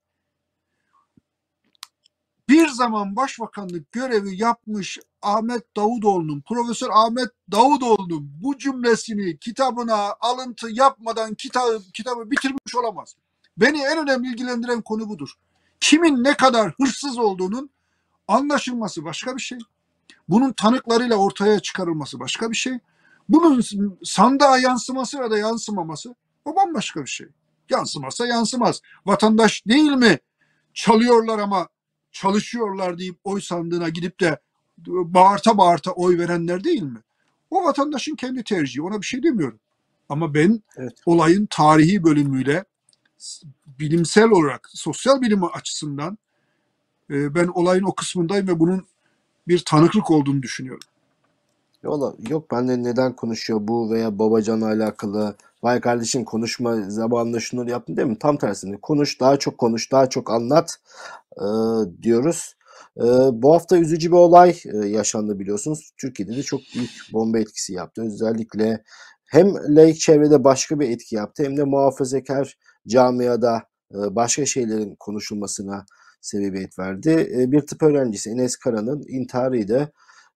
[2.48, 11.34] Bir zaman başbakanlık görevi yapmış Ahmet Davutoğlu'nun, Profesör Ahmet Davutoğlu'nun bu cümlesini kitabına alıntı yapmadan
[11.34, 13.16] kitabı, kitabı bitirmiş olamaz.
[13.56, 15.30] Beni en önemli ilgilendiren konu budur.
[15.80, 17.70] Kimin ne kadar hırsız olduğunun
[18.28, 19.58] anlaşılması başka bir şey.
[20.28, 22.78] Bunun tanıklarıyla ortaya çıkarılması başka bir şey.
[23.28, 23.64] Bunun
[24.04, 27.26] sandığa yansıması ya da yansımaması o bambaşka bir şey.
[27.70, 28.80] Yansımazsa yansımaz.
[29.06, 30.18] Vatandaş değil mi?
[30.74, 31.68] Çalıyorlar ama
[32.20, 34.38] çalışıyorlar deyip oy sandığına gidip de
[34.86, 36.98] bağırta bağırta oy verenler değil mi?
[37.50, 38.82] O vatandaşın kendi tercihi.
[38.82, 39.58] Ona bir şey demiyorum.
[40.08, 40.92] Ama ben Evet.
[41.06, 42.64] olayın tarihi bölümüyle
[43.66, 46.18] bilimsel olarak sosyal bilimi açısından
[47.10, 48.86] e, ben olayın o kısmındayım ve bunun
[49.48, 50.88] bir tanıklık olduğunu düşünüyorum.
[51.82, 55.36] Yola, yok ben de neden konuşuyor bu veya Babacan'la alakalı.
[55.62, 58.18] Vay kardeşim konuşma zamanında şunları yaptın değil mi?
[58.18, 60.76] Tam tersine konuş, daha çok konuş, daha çok anlat
[61.36, 61.44] e,
[62.02, 62.54] diyoruz.
[62.98, 63.02] E,
[63.32, 65.90] bu hafta üzücü bir olay e, yaşandı biliyorsunuz.
[65.96, 68.02] Türkiye'de de çok büyük bomba etkisi yaptı.
[68.02, 68.82] Özellikle
[69.26, 73.62] hem laik çevrede başka bir etki yaptı hem de muhafazakar camiada
[73.94, 75.86] e, başka şeylerin konuşulmasına
[76.20, 77.10] sebebiyet verdi.
[77.38, 79.92] E, bir tıp öğrencisi Enes Kara'nın intiharıydı.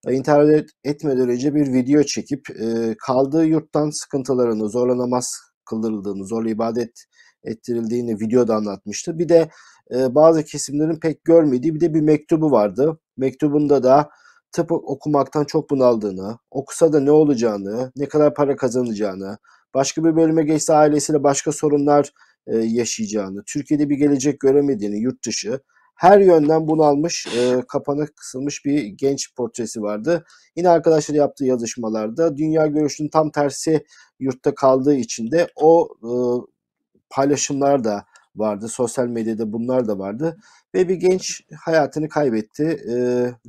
[0.09, 5.33] İntihar et- etmeden önce bir video çekip e, kaldığı yurttan sıkıntılarını, zorla namaz
[5.65, 7.05] kıldırıldığını, zorla ibadet
[7.43, 9.19] ettirildiğini videoda anlatmıştı.
[9.19, 9.49] Bir de
[9.95, 12.99] e, bazı kesimlerin pek görmediği bir de bir mektubu vardı.
[13.17, 14.09] Mektubunda da
[14.51, 19.37] tıp okumaktan çok bunaldığını, okusa da ne olacağını, ne kadar para kazanacağını,
[19.73, 22.11] başka bir bölüme geçse ailesiyle başka sorunlar
[22.47, 25.59] e, yaşayacağını, Türkiye'de bir gelecek göremediğini, yurt dışı,
[26.01, 30.25] her yönden bunalmış, e, kapana kısılmış bir genç portresi vardı.
[30.55, 33.85] Yine arkadaşlar yaptığı yazışmalarda dünya görüşünün tam tersi
[34.19, 36.11] yurtta kaldığı için de o e,
[37.09, 38.67] paylaşımlar da vardı.
[38.67, 40.37] Sosyal medyada bunlar da vardı.
[40.75, 42.63] Ve bir genç hayatını kaybetti.
[42.91, 42.95] E,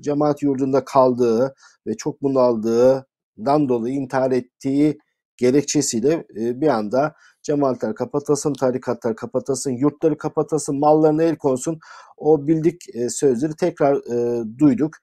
[0.00, 1.54] cemaat yurdunda kaldığı
[1.86, 4.98] ve çok bunaldığından dolayı intihar ettiği
[5.36, 11.78] gerekçesiyle e, bir anda cemaatler kapatılsın, tarikatlar kapatılsın, yurtları kapatılsın, mallarına el konsun.
[12.16, 14.96] O bildik e, sözleri tekrar e, duyduk.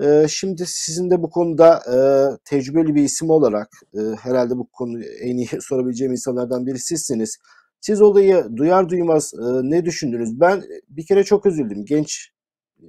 [0.00, 1.96] E, şimdi sizin de bu konuda e,
[2.44, 7.38] tecrübeli bir isim olarak e, herhalde bu konuyu en iyi sorabileceğim insanlardan biri sizsiniz.
[7.80, 10.40] Siz olayı duyar duymaz e, ne düşündünüz?
[10.40, 11.84] Ben bir kere çok üzüldüm.
[11.84, 12.30] Genç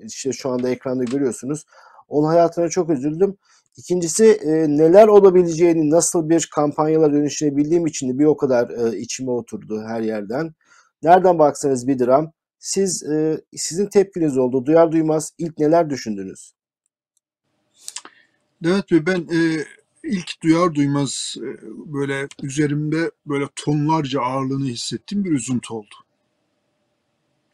[0.05, 1.65] işte şu anda ekranda görüyorsunuz.
[2.07, 3.37] Onun hayatına çok üzüldüm.
[3.77, 9.31] İkincisi e, neler olabileceğini nasıl bir kampanyalar dönüştürebildiğim için de bir o kadar e, içime
[9.31, 10.53] oturdu her yerden.
[11.03, 12.31] Nereden baksanız bir dram.
[12.59, 14.65] Siz e, sizin tepkiniz oldu.
[14.65, 16.53] Duyar duymaz ilk neler düşündünüz?
[18.65, 19.65] Evet ben e,
[20.03, 21.47] ilk duyar duymaz e,
[21.93, 25.95] böyle üzerimde böyle tonlarca ağırlığını hissettiğim bir üzüntü oldu.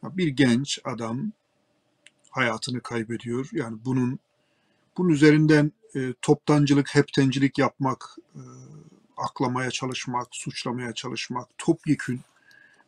[0.02, 1.32] Bir genç adam
[2.30, 3.48] hayatını kaybediyor.
[3.52, 4.18] Yani bunun
[4.98, 8.42] bunun üzerinden e, toptancılık, heptencilik yapmak, e,
[9.16, 12.20] aklamaya çalışmak, suçlamaya çalışmak, topyekün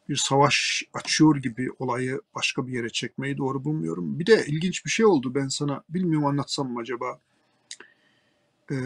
[0.08, 4.18] bir savaş açıyor gibi olayı başka bir yere çekmeyi doğru bulmuyorum.
[4.18, 5.34] Bir de ilginç bir şey oldu.
[5.34, 7.18] Ben sana bilmiyorum anlatsam mı acaba?
[8.70, 8.76] E,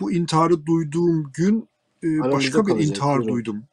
[0.00, 1.68] bu intiharı duyduğum gün
[2.04, 3.34] e, başka bir intihar Buyurun.
[3.34, 3.64] duydum.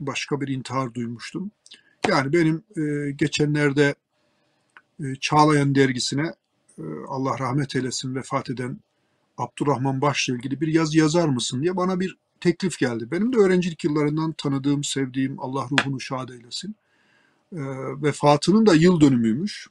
[0.00, 1.50] Başka bir intihar duymuştum.
[2.08, 3.94] Yani benim e, geçenlerde
[5.00, 6.34] e, Çağlayan dergisine
[7.08, 8.78] Allah rahmet eylesin vefat eden
[9.38, 13.10] Abdurrahman Baş'la ilgili bir yazı yazar mısın diye bana bir teklif geldi.
[13.10, 16.76] Benim de öğrencilik yıllarından tanıdığım, sevdiğim Allah ruhunu şad eylesin.
[17.52, 17.60] E,
[18.02, 19.68] vefatının da yıl dönümüymüş.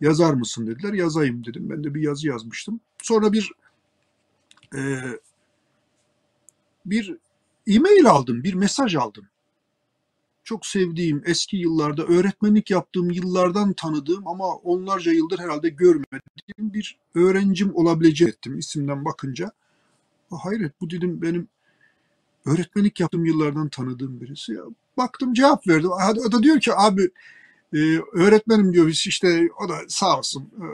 [0.00, 0.92] Yazar mısın dediler.
[0.92, 1.70] Yazayım dedim.
[1.70, 2.80] Ben de bir yazı yazmıştım.
[3.02, 3.52] Sonra bir
[4.76, 4.80] e,
[6.86, 7.16] bir
[7.66, 9.26] e-mail aldım, bir mesaj aldım.
[10.44, 17.74] Çok sevdiğim, eski yıllarda öğretmenlik yaptığım yıllardan tanıdığım ama onlarca yıldır herhalde görmediğim bir öğrencim
[17.76, 19.52] olabileceği ettim isimden bakınca.
[20.30, 21.48] "Aa, Hayret bu dedim benim
[22.46, 24.52] öğretmenlik yaptığım yıllardan tanıdığım birisi.
[24.52, 24.62] Ya,
[24.96, 25.86] baktım cevap verdi.
[25.88, 27.10] Ha- O da diyor ki abi
[27.74, 27.78] e,
[28.12, 30.66] öğretmenim diyor biz işte o da sağ olsun e,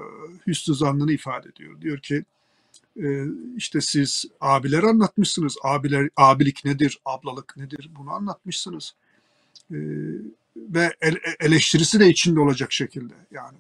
[0.46, 1.80] hüsnü zannını ifade ediyor.
[1.80, 2.24] Diyor ki
[3.02, 3.24] e,
[3.56, 5.56] işte siz abiler anlatmışsınız.
[5.64, 8.94] Abiler abilik nedir, ablalık nedir bunu anlatmışsınız.
[9.70, 9.78] E,
[10.56, 13.14] ve el- eleştirisi de içinde olacak şekilde.
[13.30, 13.58] Yani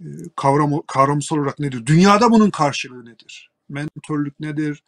[0.00, 0.06] e,
[0.36, 1.86] kavram kavramsal olarak nedir?
[1.86, 3.50] Dünyada bunun karşılığı nedir?
[3.68, 4.82] Mentörlük nedir?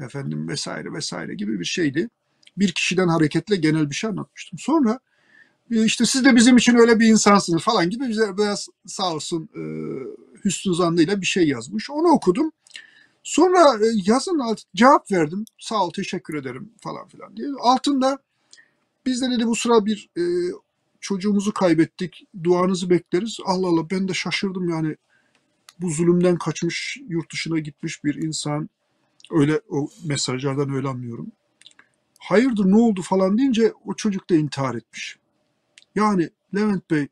[0.00, 2.08] Efendim vesaire vesaire gibi bir şeydi.
[2.56, 4.58] Bir kişiden hareketle genel bir şey anlatmıştım.
[4.58, 4.98] Sonra
[5.70, 9.48] e, işte siz de bizim için öyle bir insansınız falan gibi bize biraz sağ olsun
[9.56, 9.62] e,
[10.44, 11.90] hüsnü zannıyla bir şey yazmış.
[11.90, 12.52] Onu okudum.
[13.22, 15.44] Sonra e, yazın alt, cevap verdim.
[15.58, 17.48] Sağ ol teşekkür ederim falan filan diye.
[17.60, 18.18] Altında
[19.06, 20.22] biz de dedi bu sıra bir e,
[21.00, 22.26] çocuğumuzu kaybettik.
[22.44, 23.38] Duanızı bekleriz.
[23.44, 24.96] Allah Allah ben de şaşırdım yani.
[25.80, 28.68] Bu zulümden kaçmış, yurt dışına gitmiş bir insan.
[29.30, 31.32] Öyle o mesajlardan öyle anlıyorum.
[32.18, 35.16] Hayırdır ne oldu falan deyince o çocuk da intihar etmiş.
[35.94, 37.08] Yani Levent Bey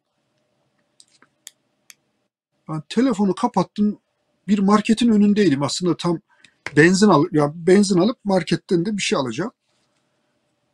[2.68, 3.98] ben telefonu kapattım
[4.48, 6.20] bir marketin önündeydim aslında tam
[6.76, 9.52] benzin al ya benzin alıp marketten de bir şey alacağım.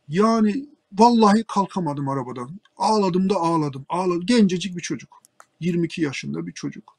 [0.09, 2.59] Yani vallahi kalkamadım arabadan.
[2.77, 3.85] Ağladım da ağladım.
[3.89, 4.25] Ağladım.
[4.25, 5.21] Gencecik bir çocuk.
[5.59, 6.97] 22 yaşında bir çocuk.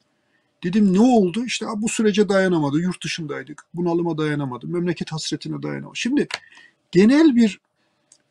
[0.65, 1.45] Dedim ne oldu?
[1.45, 2.81] İşte "Aa, bu sürece dayanamadı.
[2.81, 3.65] Yurt dışındaydık.
[3.75, 4.67] Bunalıma dayanamadı.
[4.69, 5.97] Memleket hasretine dayanamadı.
[5.99, 6.29] Şimdi
[6.93, 7.61] genel bir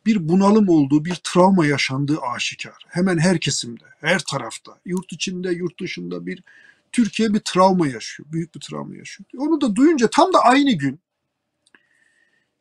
[0.06, 2.86] bir bunalım olduğu, bir travma yaşandığı aşikar.
[2.88, 6.44] Hemen her kesimde, her tarafta, yurt içinde, yurt dışında bir
[6.92, 8.30] Türkiye bir travma yaşıyor.
[8.32, 9.28] Büyük bir travma yaşıyor.
[9.38, 11.00] Onu da duyunca tam da aynı gün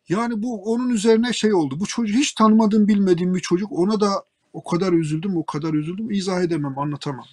[0.08, 1.80] yani bu onun üzerine şey oldu.
[1.80, 3.72] Bu çocuk hiç tanımadığım bilmediğim bir çocuk.
[3.72, 6.10] Ona da o kadar üzüldüm, o kadar üzüldüm.
[6.10, 7.26] İzah edemem, anlatamam.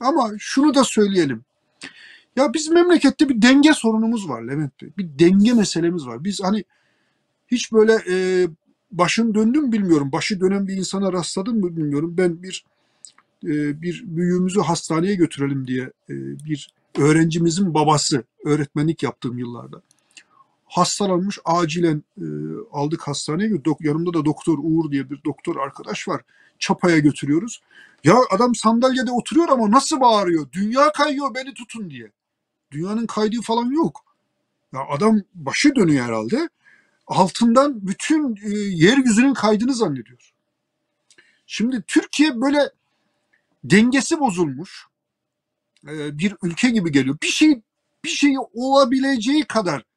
[0.00, 1.44] Ama şunu da söyleyelim.
[2.36, 4.90] Ya biz memlekette bir denge sorunumuz var Levent Bey.
[4.98, 6.24] Bir denge meselemiz var.
[6.24, 6.64] Biz hani
[7.48, 8.46] hiç böyle e,
[8.92, 10.12] başın döndü mü bilmiyorum.
[10.12, 12.14] Başı dönen bir insana rastladım mı bilmiyorum.
[12.18, 12.64] Ben bir
[13.44, 16.14] e, bir büyüğümüzü hastaneye götürelim diye e,
[16.44, 19.82] bir öğrencimizin babası öğretmenlik yaptığım yıllarda
[20.70, 22.26] hastalanmış acilen e,
[22.72, 23.50] aldık hastaneye.
[23.50, 26.22] Dok- yanımda da doktor Uğur diye bir doktor arkadaş var.
[26.58, 27.60] Çapaya götürüyoruz.
[28.04, 30.52] Ya adam sandalyede oturuyor ama nasıl bağırıyor?
[30.52, 32.12] Dünya kayıyor beni tutun diye.
[32.70, 34.04] Dünyanın kaydığı falan yok.
[34.72, 36.48] Ya adam başı dönüyor herhalde.
[37.06, 40.32] Altından bütün e, yeryüzünün kaydığını zannediyor.
[41.46, 42.70] Şimdi Türkiye böyle
[43.64, 44.86] dengesi bozulmuş.
[45.88, 47.16] E, bir ülke gibi geliyor.
[47.22, 47.60] Bir şey
[48.04, 49.89] bir şey olabileceği kadar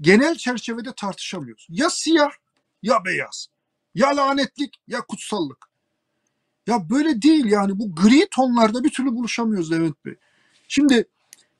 [0.00, 1.66] genel çerçevede tartışamıyoruz.
[1.70, 2.30] Ya siyah
[2.82, 3.46] ya beyaz.
[3.94, 5.66] Ya lanetlik ya kutsallık.
[6.66, 10.14] Ya böyle değil yani bu gri tonlarda bir türlü buluşamıyoruz Levent Bey.
[10.68, 11.04] Şimdi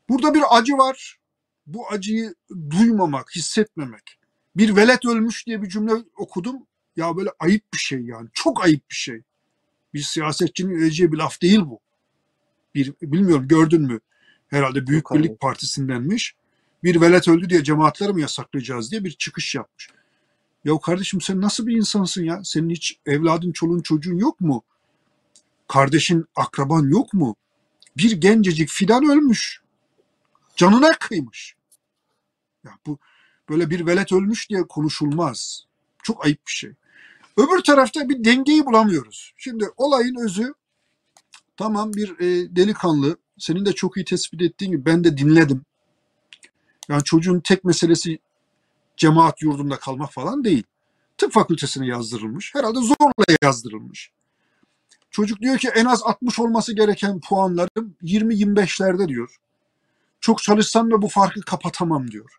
[0.08, 1.18] burada bir acı var.
[1.66, 2.34] Bu acıyı
[2.70, 4.18] duymamak, hissetmemek.
[4.56, 6.66] Bir velet ölmüş diye bir cümle okudum.
[6.96, 8.28] Ya böyle ayıp bir şey yani.
[8.34, 9.22] Çok ayıp bir şey.
[9.94, 11.80] Bir siyasetçinin edeceği bir laf değil bu.
[12.74, 14.00] Bir, bilmiyorum gördün mü?
[14.48, 15.18] Herhalde Büyük Yok abi.
[15.18, 16.34] Birlik Partisi'ndenmiş
[16.84, 19.88] bir velet öldü diye cemaatleri mi yasaklayacağız diye bir çıkış yapmış.
[20.64, 22.40] Ya kardeşim sen nasıl bir insansın ya?
[22.44, 24.62] Senin hiç evladın, çoluğun, çocuğun yok mu?
[25.68, 27.36] Kardeşin, akraban yok mu?
[27.96, 29.60] Bir gencecik fidan ölmüş.
[30.56, 31.54] Canına kıymış.
[32.64, 32.98] Ya bu
[33.48, 35.64] böyle bir velet ölmüş diye konuşulmaz.
[36.02, 36.72] Çok ayıp bir şey.
[37.36, 39.34] Öbür tarafta bir dengeyi bulamıyoruz.
[39.36, 40.54] Şimdi olayın özü
[41.56, 45.64] tamam bir e, delikanlı senin de çok iyi tespit ettiğin gibi ben de dinledim.
[46.90, 48.18] Yani çocuğun tek meselesi
[48.96, 50.62] cemaat yurdunda kalmak falan değil.
[51.18, 52.54] Tıp fakültesine yazdırılmış.
[52.54, 54.10] Herhalde zorla yazdırılmış.
[55.10, 59.36] Çocuk diyor ki en az 60 olması gereken puanlarım 20-25'lerde diyor.
[60.20, 62.36] Çok çalışsam da bu farkı kapatamam diyor.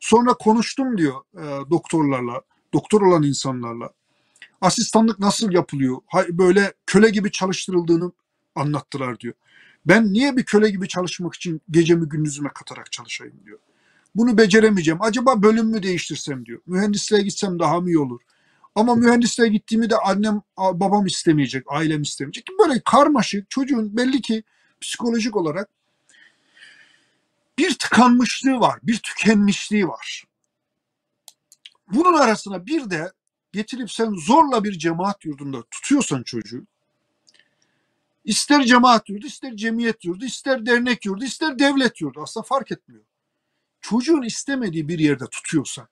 [0.00, 2.40] Sonra konuştum diyor e, doktorlarla,
[2.72, 3.90] doktor olan insanlarla.
[4.60, 5.96] Asistanlık nasıl yapılıyor?
[6.28, 8.12] Böyle köle gibi çalıştırıldığını
[8.54, 9.34] anlattılar diyor.
[9.88, 13.58] Ben niye bir köle gibi çalışmak için gecemi gündüzüme katarak çalışayım diyor.
[14.14, 15.02] Bunu beceremeyeceğim.
[15.02, 16.60] Acaba bölüm mü değiştirsem diyor.
[16.66, 18.20] Mühendisliğe gitsem daha mı iyi olur?
[18.74, 22.44] Ama mühendisliğe gittiğimi de annem, babam istemeyecek, ailem istemeyecek.
[22.60, 24.42] Böyle karmaşık çocuğun belli ki
[24.80, 25.68] psikolojik olarak
[27.58, 30.24] bir tıkanmışlığı var, bir tükenmişliği var.
[31.92, 33.12] Bunun arasına bir de
[33.52, 36.66] getirip sen zorla bir cemaat yurdunda tutuyorsan çocuğu,
[38.28, 43.04] ister cemaat yurdu, ister cemiyet yurdu, ister dernek yurdu, ister devlet yurdu aslında fark etmiyor.
[43.80, 45.88] Çocuğun istemediği bir yerde tutuyorsan,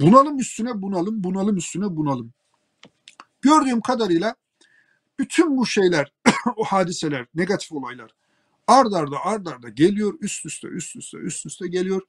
[0.00, 2.32] bunalım üstüne bunalım, bunalım üstüne bunalım.
[3.42, 4.34] Gördüğüm kadarıyla
[5.18, 6.12] bütün bu şeyler,
[6.56, 8.10] o hadiseler, negatif olaylar
[8.66, 12.02] ard arda ard arda geliyor, üst üste, üst üste, üst üste geliyor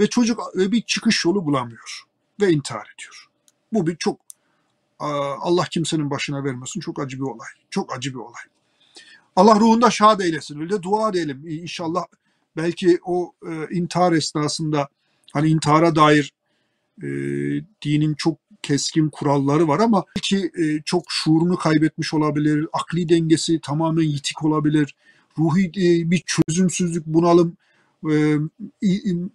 [0.00, 2.02] ve çocuk bir çıkış yolu bulamıyor
[2.40, 3.26] ve intihar ediyor.
[3.72, 4.20] Bu bir çok
[4.98, 7.48] Allah kimsenin başına vermesin çok acı bir olay.
[7.70, 8.42] Çok acı bir olay.
[9.36, 10.60] Allah ruhunda şad eylesin.
[10.60, 11.42] Öyle dua edelim.
[11.48, 12.04] İnşallah
[12.56, 14.88] belki o e, intihar esnasında
[15.32, 16.32] hani intihara dair
[17.02, 17.08] e,
[17.84, 22.66] dinin çok keskin kuralları var ama belki e, çok şuurunu kaybetmiş olabilir.
[22.72, 24.94] Akli dengesi tamamen yitik olabilir.
[25.38, 27.56] Ruhi e, bir çözümsüzlük, bunalım
[28.10, 28.36] e,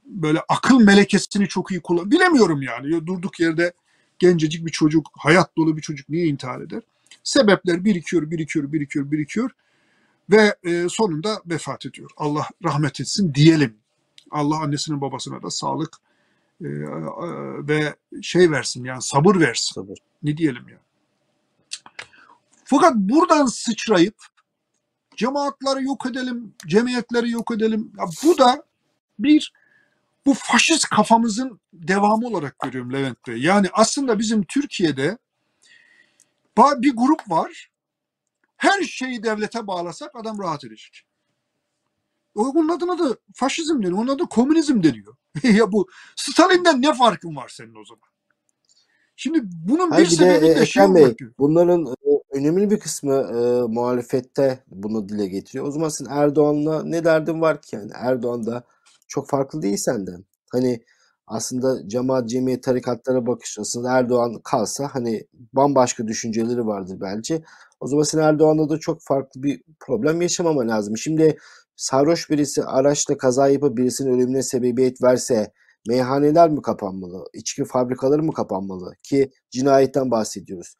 [0.05, 2.11] böyle akıl melekesini çok iyi kullan.
[2.11, 2.93] Bilemiyorum yani.
[2.93, 3.73] Ya Durduk yerde
[4.19, 6.81] gencecik bir çocuk, hayat dolu bir çocuk niye intihar eder?
[7.23, 9.51] Sebepler birikiyor, birikiyor, birikiyor, birikiyor
[10.29, 12.11] ve e, sonunda vefat ediyor.
[12.17, 13.77] Allah rahmet etsin diyelim.
[14.31, 15.97] Allah annesinin babasına da sağlık
[16.61, 16.67] e, e,
[17.67, 19.73] ve şey versin yani sabır versin.
[19.73, 19.97] Sabır.
[20.23, 20.77] Ne diyelim ya.
[22.63, 24.15] Fakat buradan sıçrayıp
[25.15, 27.91] cemaatleri yok edelim, cemiyetleri yok edelim.
[27.97, 28.63] Ya bu da
[29.19, 29.53] bir
[30.25, 33.37] bu faşist kafamızın devamı olarak görüyorum Levent Bey.
[33.37, 35.17] Yani aslında bizim Türkiye'de
[36.57, 37.69] bir grup var.
[38.59, 41.05] Her şeyi devlete bağlasak adam rahat edecek.
[42.35, 43.97] Onun adına da faşizm deniyor.
[43.97, 45.15] Onun adı komünizm deniyor.
[45.43, 48.09] ya bu Stalin'den ne farkın var senin o zaman?
[49.15, 51.31] Şimdi bunun Hayır bir bir sebebi e, de şey Ekrem Bey olmak gibi.
[51.39, 55.67] bunların e, önemli bir kısmı e, muhalefette bunu dile getiriyor.
[55.67, 58.63] O zaman sen Erdoğan'la ne derdin var ki yani Erdoğan da
[59.07, 60.25] çok farklı değil senden.
[60.51, 60.83] Hani
[61.29, 67.43] aslında cemaat, cemiyet, tarikatlara bakış aslında Erdoğan kalsa hani bambaşka düşünceleri vardır bence.
[67.79, 70.97] O zaman sen Erdoğan'la da çok farklı bir problem yaşamaman lazım.
[70.97, 71.37] Şimdi
[71.75, 75.53] sarhoş birisi araçla kaza yapıp birisinin ölümüne sebebiyet verse
[75.87, 77.25] meyhaneler mi kapanmalı?
[77.33, 78.93] İçki fabrikaları mı kapanmalı?
[79.03, 80.75] Ki cinayetten bahsediyoruz.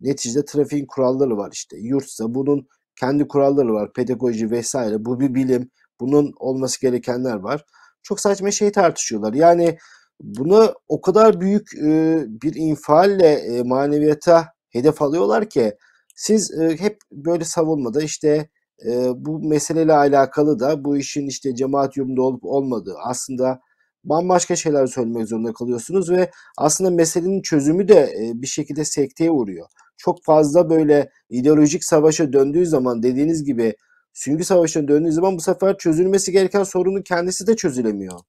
[0.00, 1.76] Neticede trafiğin kuralları var işte.
[1.80, 2.68] Yurtsa bunun
[3.00, 3.92] kendi kuralları var.
[3.92, 5.04] Pedagoji vesaire.
[5.04, 5.70] Bu bir bilim.
[6.00, 7.64] Bunun olması gerekenler var.
[8.04, 9.32] Çok saçma şey tartışıyorlar.
[9.34, 9.78] Yani
[10.20, 15.74] bunu o kadar büyük e, bir infialle e, maneviyata hedef alıyorlar ki
[16.16, 18.48] siz e, hep böyle savunmada işte
[18.86, 23.60] e, bu meseleyle alakalı da bu işin işte cemaat yolunda olup olmadığı aslında
[24.04, 29.66] bambaşka şeyler söylemek zorunda kalıyorsunuz ve aslında meselenin çözümü de e, bir şekilde sekteye uğruyor.
[29.96, 33.74] Çok fazla böyle ideolojik savaşa döndüğü zaman dediğiniz gibi
[34.14, 38.20] süngü savaşına döndüğü zaman bu sefer çözülmesi gereken sorunun kendisi de çözülemiyor.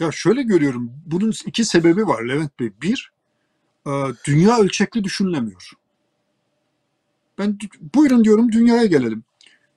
[0.00, 0.92] Ya şöyle görüyorum.
[1.06, 2.72] Bunun iki sebebi var Levent Bey.
[2.82, 3.12] Bir,
[3.86, 3.90] e,
[4.26, 5.70] dünya ölçekli düşünülemiyor.
[7.38, 7.58] Ben
[7.94, 9.24] buyurun diyorum dünyaya gelelim.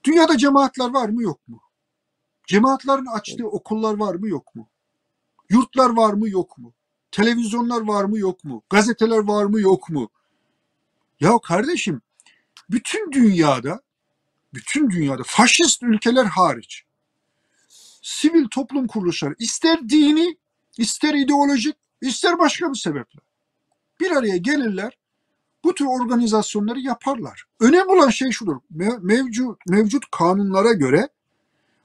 [0.03, 1.61] Dünyada cemaatler var mı yok mu?
[2.47, 4.69] Cemaatlerin açtığı okullar var mı yok mu?
[5.49, 6.73] Yurtlar var mı yok mu?
[7.11, 8.63] Televizyonlar var mı yok mu?
[8.69, 10.09] Gazeteler var mı yok mu?
[11.19, 12.01] Ya kardeşim
[12.69, 13.81] bütün dünyada
[14.53, 16.83] bütün dünyada faşist ülkeler hariç
[18.01, 20.37] sivil toplum kuruluşları ister dini
[20.77, 23.19] ister ideolojik ister başka bir sebeple
[23.99, 24.97] bir araya gelirler
[25.63, 27.43] bu tür organizasyonları yaparlar.
[27.59, 28.55] Önemli olan şey şudur.
[28.75, 31.09] me- Mevcut, mevcut kanunlara göre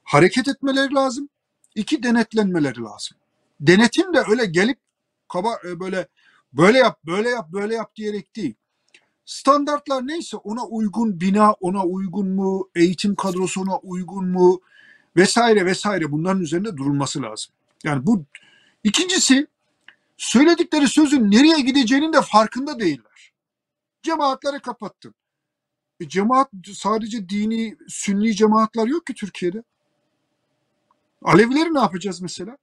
[0.04, 1.28] hareket etmeleri lazım.
[1.74, 3.18] İki denetlenmeleri lazım.
[3.60, 4.78] Denetim de öyle gelip
[5.28, 6.08] kaba e, böyle
[6.52, 8.54] böyle yap, böyle yap, böyle yap diyerek değil.
[9.24, 14.60] Standartlar neyse ona uygun bina ona uygun mu, eğitim kadrosu ona uygun mu
[15.16, 17.52] vesaire vesaire bunların üzerinde durulması lazım.
[17.84, 18.24] Yani bu
[18.84, 19.46] ikincisi
[20.16, 23.32] söyledikleri sözün nereye gideceğinin de farkında değiller.
[24.02, 25.14] Cemaatleri kapattın.
[26.00, 29.62] E cemaat sadece dini, sünni cemaatler yok ki Türkiye'de.
[31.22, 32.56] Alevileri ne yapacağız mesela?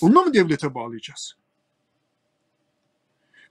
[0.00, 1.37] Onu mu devlete bağlayacağız?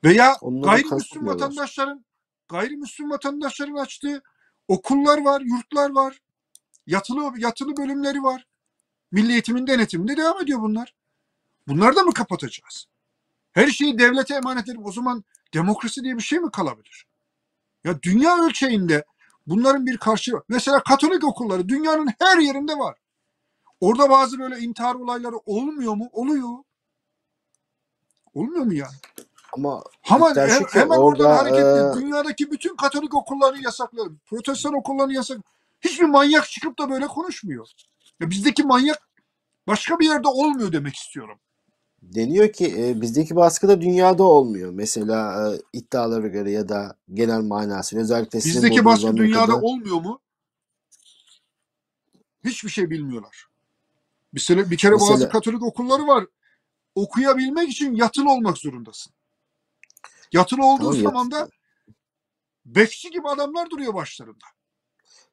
[0.03, 2.05] Veya Onları gayrimüslim vatandaşların
[2.49, 4.23] gayrimüslim vatandaşların açtığı
[4.67, 6.21] okullar var, yurtlar var.
[6.87, 8.47] Yatılı yatılı bölümleri var.
[9.11, 10.93] Milli eğitimin denetiminde devam ediyor bunlar.
[11.67, 12.87] Bunları da mı kapatacağız?
[13.53, 15.23] Her şeyi devlete emanet edip o zaman
[15.53, 17.05] demokrasi diye bir şey mi kalabilir?
[17.83, 19.05] Ya dünya ölçeğinde
[19.47, 22.97] bunların bir karşı mesela Katolik okulları dünyanın her yerinde var.
[23.79, 26.09] Orada bazı böyle intihar olayları olmuyor mu?
[26.11, 26.57] Oluyor.
[28.33, 28.95] Olmuyor mu yani?
[29.57, 33.63] Ama Ama iddia şu he- ki hemen oradan orada hareketle e, dünyadaki bütün Katolik okullarını
[33.63, 34.19] yasaklayalım.
[34.25, 35.37] Protestan okullarını yasak.
[35.81, 37.67] Hiçbir manyak çıkıp da böyle konuşmuyor.
[38.19, 39.09] Ya bizdeki manyak
[39.67, 41.39] başka bir yerde olmuyor demek istiyorum.
[42.01, 44.71] deniyor ki e, bizdeki baskı da dünyada olmuyor.
[44.71, 50.01] Mesela e, iddialara göre ya da genel manasıyla özellikle sizin Bizdeki baskı dünyada Amerika'da olmuyor
[50.01, 50.19] mu?
[52.45, 53.47] Hiçbir şey bilmiyorlar.
[54.33, 56.25] Bir, sene, bir kere Mesela- bazı Katolik okulları var.
[56.95, 59.13] Okuyabilmek için yatılı olmak zorundasın.
[60.33, 61.49] Yatılı olduğu Tamam, zaman da
[62.65, 64.45] bekçi gibi adamlar duruyor başlarında.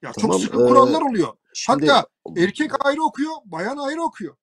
[0.03, 1.28] Ya Tamam, çok sıkı e, kurallar oluyor.
[1.55, 4.34] şimdi Hatta erkek ayrı okuyor, bayan ayrı okuyor.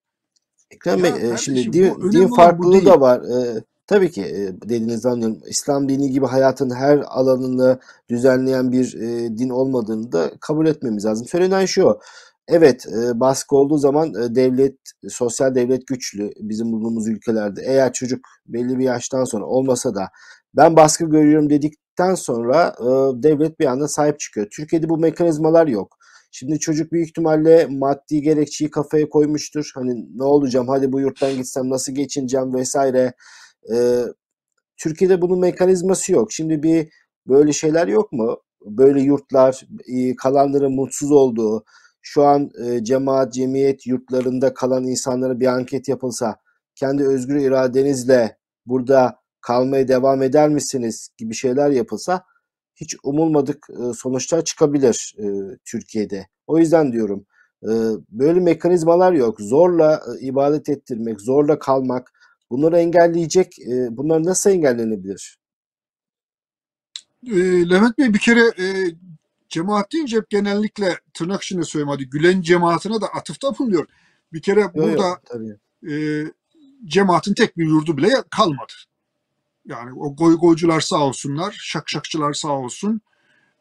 [0.72, 3.22] Ekrem Bey e, şimdi din, din farklılığı da var.
[3.22, 5.39] E, tabii ki e, dediğinizi anlıyorum.
[5.47, 7.80] İslam dini gibi hayatın her alanını
[8.10, 11.28] düzenleyen bir e, din olmadığını da kabul etmemiz lazım.
[11.28, 11.99] Söylenen şu.
[12.47, 14.76] Evet, e, baskı olduğu zaman e, devlet,
[15.10, 17.62] sosyal devlet güçlü bizim bulunduğumuz ülkelerde.
[17.66, 20.10] Eğer çocuk belli bir yaştan sonra olmasa da
[20.56, 22.84] ben baskı görüyorum dedikten sonra e,
[23.24, 24.47] devlet bir anda sahip çıkıyor.
[24.56, 25.97] Türkiye'de bu mekanizmalar yok.
[26.32, 29.72] Şimdi çocuk büyük ihtimalle maddi gerekçeyi kafaya koymuştur.
[29.76, 33.14] Hani ne olacağım hadi bu yurttan gitsem nasıl geçineceğim vesaire.
[33.74, 34.04] Ee,
[34.78, 36.32] Türkiye'de bunun mekanizması yok.
[36.32, 36.89] Şimdi bir
[37.28, 38.38] böyle şeyler yok mu?
[38.66, 41.64] Böyle yurtlar, e, kalanların mutsuz olduğu,
[42.02, 46.36] şu an e, cemaat, cemiyet yurtlarında kalan insanlara bir anket yapılsa,
[46.76, 52.24] kendi özgür iradenizle burada kalmaya devam eder misiniz gibi şeyler yapılsa
[52.76, 55.26] hiç umulmadık e, sonuçlar çıkabilir e,
[55.66, 56.28] Türkiye'de.
[56.48, 57.26] O yüzden diyorum
[57.64, 57.70] e,
[58.10, 59.42] böyle mekanizmalar yok.
[59.42, 62.12] Zorla ibadet ettirmek, zorla kalmak
[62.50, 63.58] bunları engelleyecek.
[63.89, 65.38] Bunlar nasıl engellenebilir?
[67.28, 68.96] E, Levent Bey bir kere e,
[69.50, 73.88] cemaat deyince hep genellikle tırnak içinde söyleyeyim hadi Gülen cemaatine de atıfta bulunuyor.
[74.34, 75.58] Bir kere burada tabii.
[75.94, 75.96] e,
[76.86, 78.74] cemaatin tek bir yurdu bile kalmadı.
[79.66, 83.01] Yani o goy sağ olsunlar, şakşakçılar sağ olsun.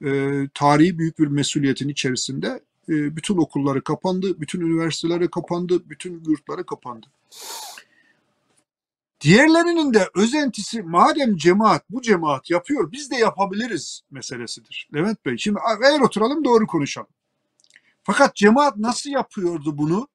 [0.05, 6.67] E, tarihi büyük bir mesuliyetin içerisinde e, bütün okulları kapandı, bütün üniversiteleri kapandı, bütün yurtları
[6.67, 7.07] kapandı.
[9.21, 14.89] Diğerlerinin de özentisi madem cemaat bu cemaat yapıyor biz de yapabiliriz meselesidir.
[14.95, 17.11] Levent Bey şimdi eğer oturalım doğru konuşalım.
[18.03, 20.09] Fakat cemaat nasıl yapıyordu bunu?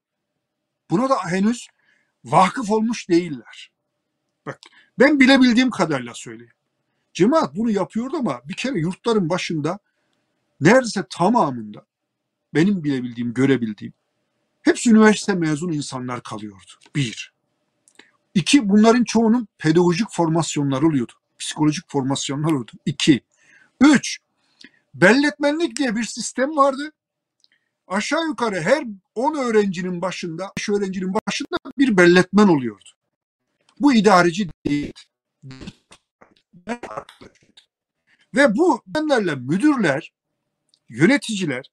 [0.89, 1.67] Buna da henüz
[2.25, 3.71] vakıf olmuş değiller.
[4.45, 4.59] Bak
[4.99, 6.53] ben bilebildiğim kadarıyla söyleyeyim.
[7.13, 9.79] Cemaat bunu yapıyordu ama bir kere yurtların başında
[10.61, 11.85] neredeyse tamamında
[12.53, 13.93] benim bilebildiğim, görebildiğim
[14.65, 16.71] hepsi üniversite mezunu insanlar kalıyordu.
[16.95, 17.33] Bir.
[18.33, 21.13] İki, bunların çoğunun pedagojik formasyonları oluyordu.
[21.39, 22.71] Psikolojik formasyonlar oldu.
[22.85, 23.21] İki.
[23.81, 24.19] Üç,
[24.93, 26.91] belletmenlik diye bir sistem vardı.
[27.87, 28.83] Aşağı yukarı her
[29.15, 32.89] 10 öğrencinin başında, 5 öğrencinin başında bir belletmen oluyordu.
[33.79, 34.93] Bu idareci değil.
[38.35, 40.13] Ve bu benlerle müdürler,
[40.89, 41.71] yöneticiler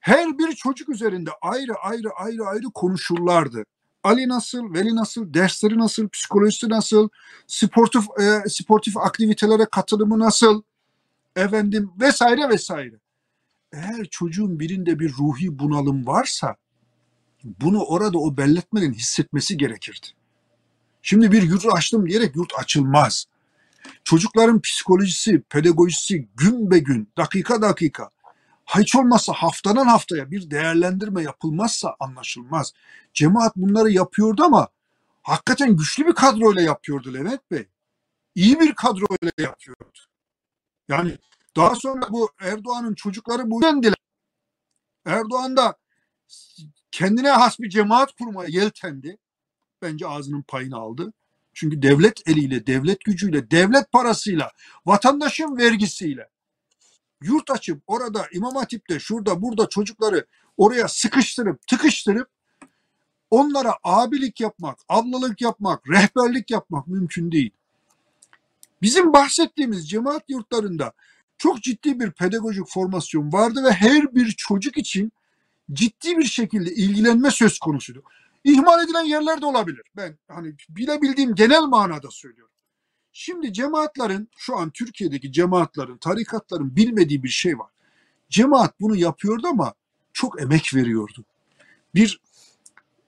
[0.00, 3.64] her bir çocuk üzerinde ayrı ayrı ayrı ayrı konuşurlardı.
[4.02, 7.08] Ali nasıl, Veli nasıl, dersleri nasıl, psikolojisi nasıl,
[7.46, 10.62] sportif e, sportif aktivitelere katılımı nasıl,
[11.36, 12.94] efendim vesaire vesaire.
[13.72, 16.56] Eğer çocuğun birinde bir ruhi bunalım varsa
[17.44, 20.06] bunu orada o belletmenin hissetmesi gerekirdi.
[21.02, 23.26] Şimdi bir yurt açtım diyerek yurt açılmaz.
[24.04, 28.10] Çocukların psikolojisi, pedagojisi gün be gün, dakika dakika
[28.66, 32.72] hiç olmazsa haftadan haftaya bir değerlendirme yapılmazsa anlaşılmaz.
[33.14, 34.68] Cemaat bunları yapıyordu ama
[35.22, 37.68] hakikaten güçlü bir kadroyla yapıyordu Levent Bey.
[38.34, 39.98] İyi bir kadroyla yapıyordu.
[40.88, 41.18] Yani
[41.56, 43.94] daha sonra bu Erdoğan'ın çocukları bu yendiler.
[45.06, 45.76] Erdoğan da
[46.90, 49.18] kendine has bir cemaat kurmaya yeltendi.
[49.82, 51.12] Bence ağzının payını aldı.
[51.54, 54.50] Çünkü devlet eliyle, devlet gücüyle, devlet parasıyla,
[54.86, 56.28] vatandaşın vergisiyle
[57.22, 60.26] yurt açıp orada İmam Hatip'te şurada burada çocukları
[60.56, 62.28] oraya sıkıştırıp tıkıştırıp
[63.30, 67.50] onlara abilik yapmak, ablalık yapmak, rehberlik yapmak mümkün değil.
[68.82, 70.92] Bizim bahsettiğimiz cemaat yurtlarında
[71.38, 75.12] çok ciddi bir pedagojik formasyon vardı ve her bir çocuk için
[75.72, 78.02] ciddi bir şekilde ilgilenme söz konusuydu.
[78.44, 79.82] İhmal edilen yerler de olabilir.
[79.96, 82.54] Ben hani bilebildiğim genel manada söylüyorum.
[83.12, 87.70] Şimdi cemaatlerin şu an Türkiye'deki cemaatlerin, tarikatların bilmediği bir şey var.
[88.30, 89.74] Cemaat bunu yapıyordu ama
[90.12, 91.24] çok emek veriyordu.
[91.94, 92.20] Bir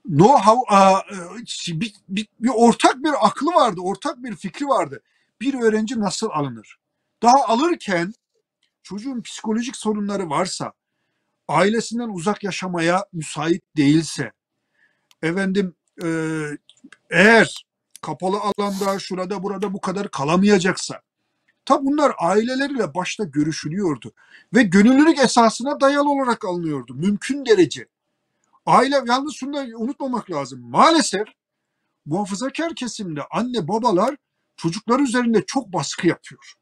[0.09, 5.03] know-how, bir, bir, bir ortak bir aklı vardı, ortak bir fikri vardı.
[5.41, 6.79] Bir öğrenci nasıl alınır?
[7.23, 8.15] Daha alırken
[8.83, 10.73] çocuğun psikolojik sorunları varsa,
[11.49, 14.33] ailesinden uzak yaşamaya müsait değilse,
[15.25, 16.09] efendim e,
[17.11, 17.67] eğer
[18.03, 21.01] kapalı alanda şurada burada bu kadar kalamayacaksa.
[21.65, 24.13] Tabi bunlar aileleriyle başta görüşülüyordu
[24.55, 27.89] ve gönüllülük esasına dayalı olarak alınıyordu mümkün derece.
[28.67, 30.61] Aile yalnız şunu da unutmamak lazım.
[30.61, 31.29] Maalesef
[32.07, 34.17] muhafazakar kesimde anne babalar
[34.57, 36.55] çocuklar üzerinde çok baskı yapıyor.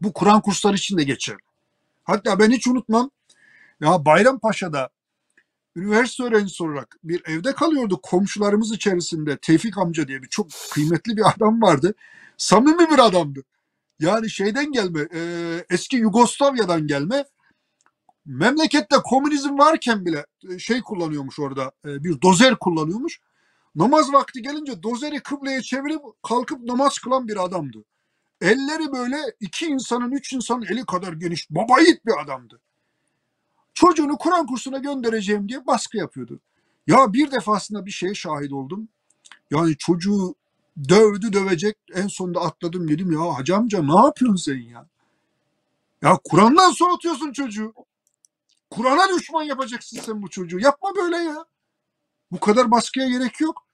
[0.00, 1.42] Bu Kur'an kursları için de geçerli.
[2.04, 3.10] Hatta ben hiç unutmam.
[3.80, 4.88] Ya Bayrampaşa'da
[5.76, 8.00] üniversite öğrencisi olarak bir evde kalıyordu.
[8.02, 11.94] Komşularımız içerisinde Tevfik amca diye bir çok kıymetli bir adam vardı.
[12.36, 13.44] Samimi bir adamdı.
[14.00, 15.20] Yani şeyden gelme, e,
[15.70, 17.24] eski Yugoslavya'dan gelme.
[18.26, 23.20] Memlekette komünizm varken bile e, şey kullanıyormuş orada, e, bir dozer kullanıyormuş.
[23.74, 27.84] Namaz vakti gelince dozeri kıbleye çevirip kalkıp namaz kılan bir adamdı.
[28.40, 32.60] Elleri böyle iki insanın, üç insanın eli kadar geniş, baba yiğit bir adamdı
[33.82, 36.40] çocuğunu Kur'an kursuna göndereceğim diye baskı yapıyordu.
[36.86, 38.88] Ya bir defasında bir şeye şahit oldum.
[39.50, 40.34] Yani çocuğu
[40.88, 44.86] dövdü dövecek en sonunda atladım dedim ya hacı amca ne yapıyorsun sen ya?
[46.02, 47.74] Ya Kur'an'dan soğutuyorsun çocuğu.
[48.70, 50.58] Kur'an'a düşman yapacaksın sen bu çocuğu.
[50.58, 51.44] Yapma böyle ya.
[52.32, 53.66] Bu kadar baskıya gerek yok.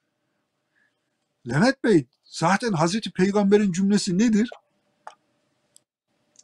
[1.49, 4.51] Levent Bey zaten Hazreti Peygamber'in cümlesi nedir?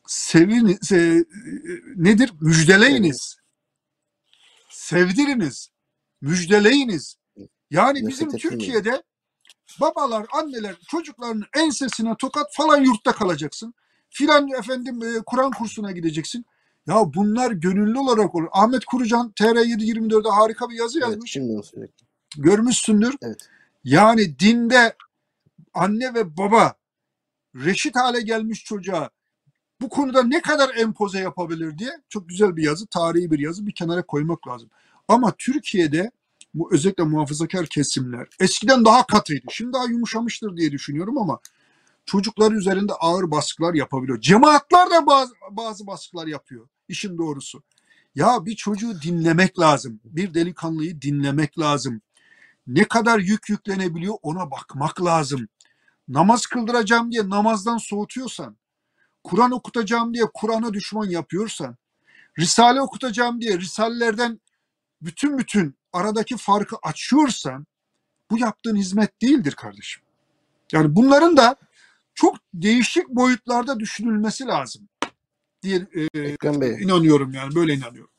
[0.07, 1.25] Sevin, se,
[1.97, 2.33] nedir?
[2.41, 3.44] Müjdeleyiniz
[4.75, 5.71] sevdiriniz,
[6.21, 7.17] müjdeleyiniz.
[7.71, 8.37] Yani bizim.
[8.37, 9.03] Türkiye'de
[9.81, 13.75] babalar, anneler çocuklarının ensesine tokat falan yurtta kalacaksın.
[14.11, 16.45] Filan efendim e, Kur'an kursuna gideceksin.
[16.87, 18.49] Ya bunlar gönüllü olarak olur.
[18.53, 21.33] Ahmet Kurucan TR724'de harika bir yazı Evet, yazmış.
[21.33, 21.93] söyleyeyim.
[22.37, 23.17] Görmüşsündür.
[23.23, 23.49] Evet.
[23.85, 24.97] Yani dinde
[25.75, 26.75] anne ve baba
[27.55, 29.11] reşit hale gelmiş çocuğa
[29.81, 33.73] bu konuda ne kadar empoze yapabilir diye çok güzel bir yazı, tarihi bir yazı bir
[33.73, 34.71] kenara koymak lazım.
[35.09, 36.11] Ama Türkiye'de
[36.55, 39.47] bu özellikle muhafazakar kesimler eskiden daha katıydı.
[39.51, 41.41] Şimdi daha yumuşamıştır diye düşünüyorum ama
[42.07, 44.21] çocuklar üzerinde ağır baskılar yapabiliyor.
[44.21, 46.69] Cemaatler de bazı, bazı baskılar yapıyor.
[46.89, 47.63] İşin doğrusu.
[48.15, 50.01] Ya bir çocuğu dinlemek lazım.
[50.05, 52.01] Bir delikanlıyı dinlemek lazım.
[52.67, 55.49] Ne kadar yük yüklenebiliyor ona bakmak lazım.
[56.09, 58.57] Namaz kıldıracağım diye namazdan soğutuyorsan,
[59.25, 61.77] Kur'an okutacağım diye Kur'an'a düşman yapıyorsan,
[62.39, 64.41] Risale okutacağım diye Risalelerden
[65.03, 67.67] bütün bütün aradaki farkı açıyorsan
[68.31, 70.03] bu yaptığın hizmet değildir kardeşim.
[70.73, 71.57] Yani bunların da
[72.15, 74.89] çok değişik boyutlarda düşünülmesi lazım
[75.63, 78.11] diye e, Ekrem Bey, inanıyorum yani böyle inanıyorum.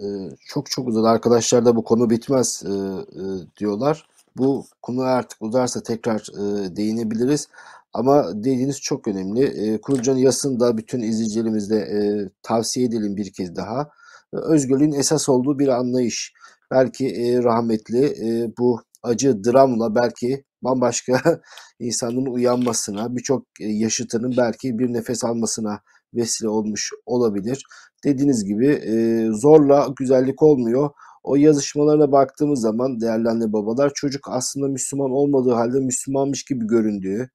[0.00, 0.06] e,
[0.46, 1.08] çok çok uzadı.
[1.08, 3.22] Arkadaşlar da bu konu bitmez e, e,
[3.58, 4.06] diyorlar.
[4.36, 7.48] Bu konu artık uzarsa tekrar e, değinebiliriz.
[7.92, 9.44] Ama dediğiniz çok önemli.
[9.44, 13.88] E, Kurucan'ın yazısını da bütün izleyicilerimizle e, tavsiye edelim bir kez daha.
[14.34, 16.32] E, özgürlüğün esas olduğu bir anlayış.
[16.70, 21.40] Belki e, rahmetli e, bu acı dramla belki bambaşka
[21.80, 25.80] insanların uyanmasına, birçok e, yaşıtının belki bir nefes almasına
[26.14, 27.64] vesile olmuş olabilir.
[28.04, 30.90] Dediğiniz gibi e, zorla güzellik olmuyor.
[31.24, 37.28] O yazışmalarına baktığımız zaman değerli anne babalar çocuk aslında Müslüman olmadığı halde Müslümanmış gibi göründüğü,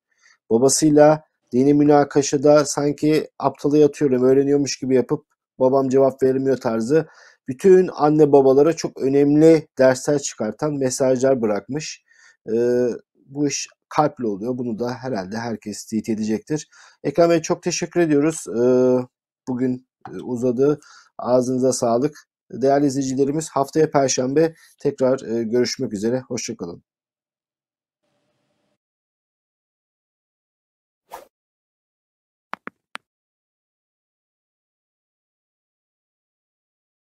[0.50, 5.26] babasıyla dini münakaşada sanki aptala yatıyorum öğreniyormuş gibi yapıp
[5.60, 7.08] babam cevap vermiyor tarzı
[7.48, 12.04] bütün anne babalara çok önemli dersler çıkartan mesajlar bırakmış.
[12.54, 12.88] Ee,
[13.26, 14.58] bu iş kalple oluyor.
[14.58, 16.70] Bunu da herhalde herkes teyit edecektir.
[17.04, 18.46] Ekrem Bey çok teşekkür ediyoruz.
[18.48, 19.08] Ee,
[19.48, 19.88] bugün
[20.24, 20.80] uzadı.
[21.18, 22.28] Ağzınıza sağlık.
[22.52, 26.20] Değerli izleyicilerimiz haftaya Perşembe tekrar görüşmek üzere.
[26.20, 26.87] Hoşçakalın.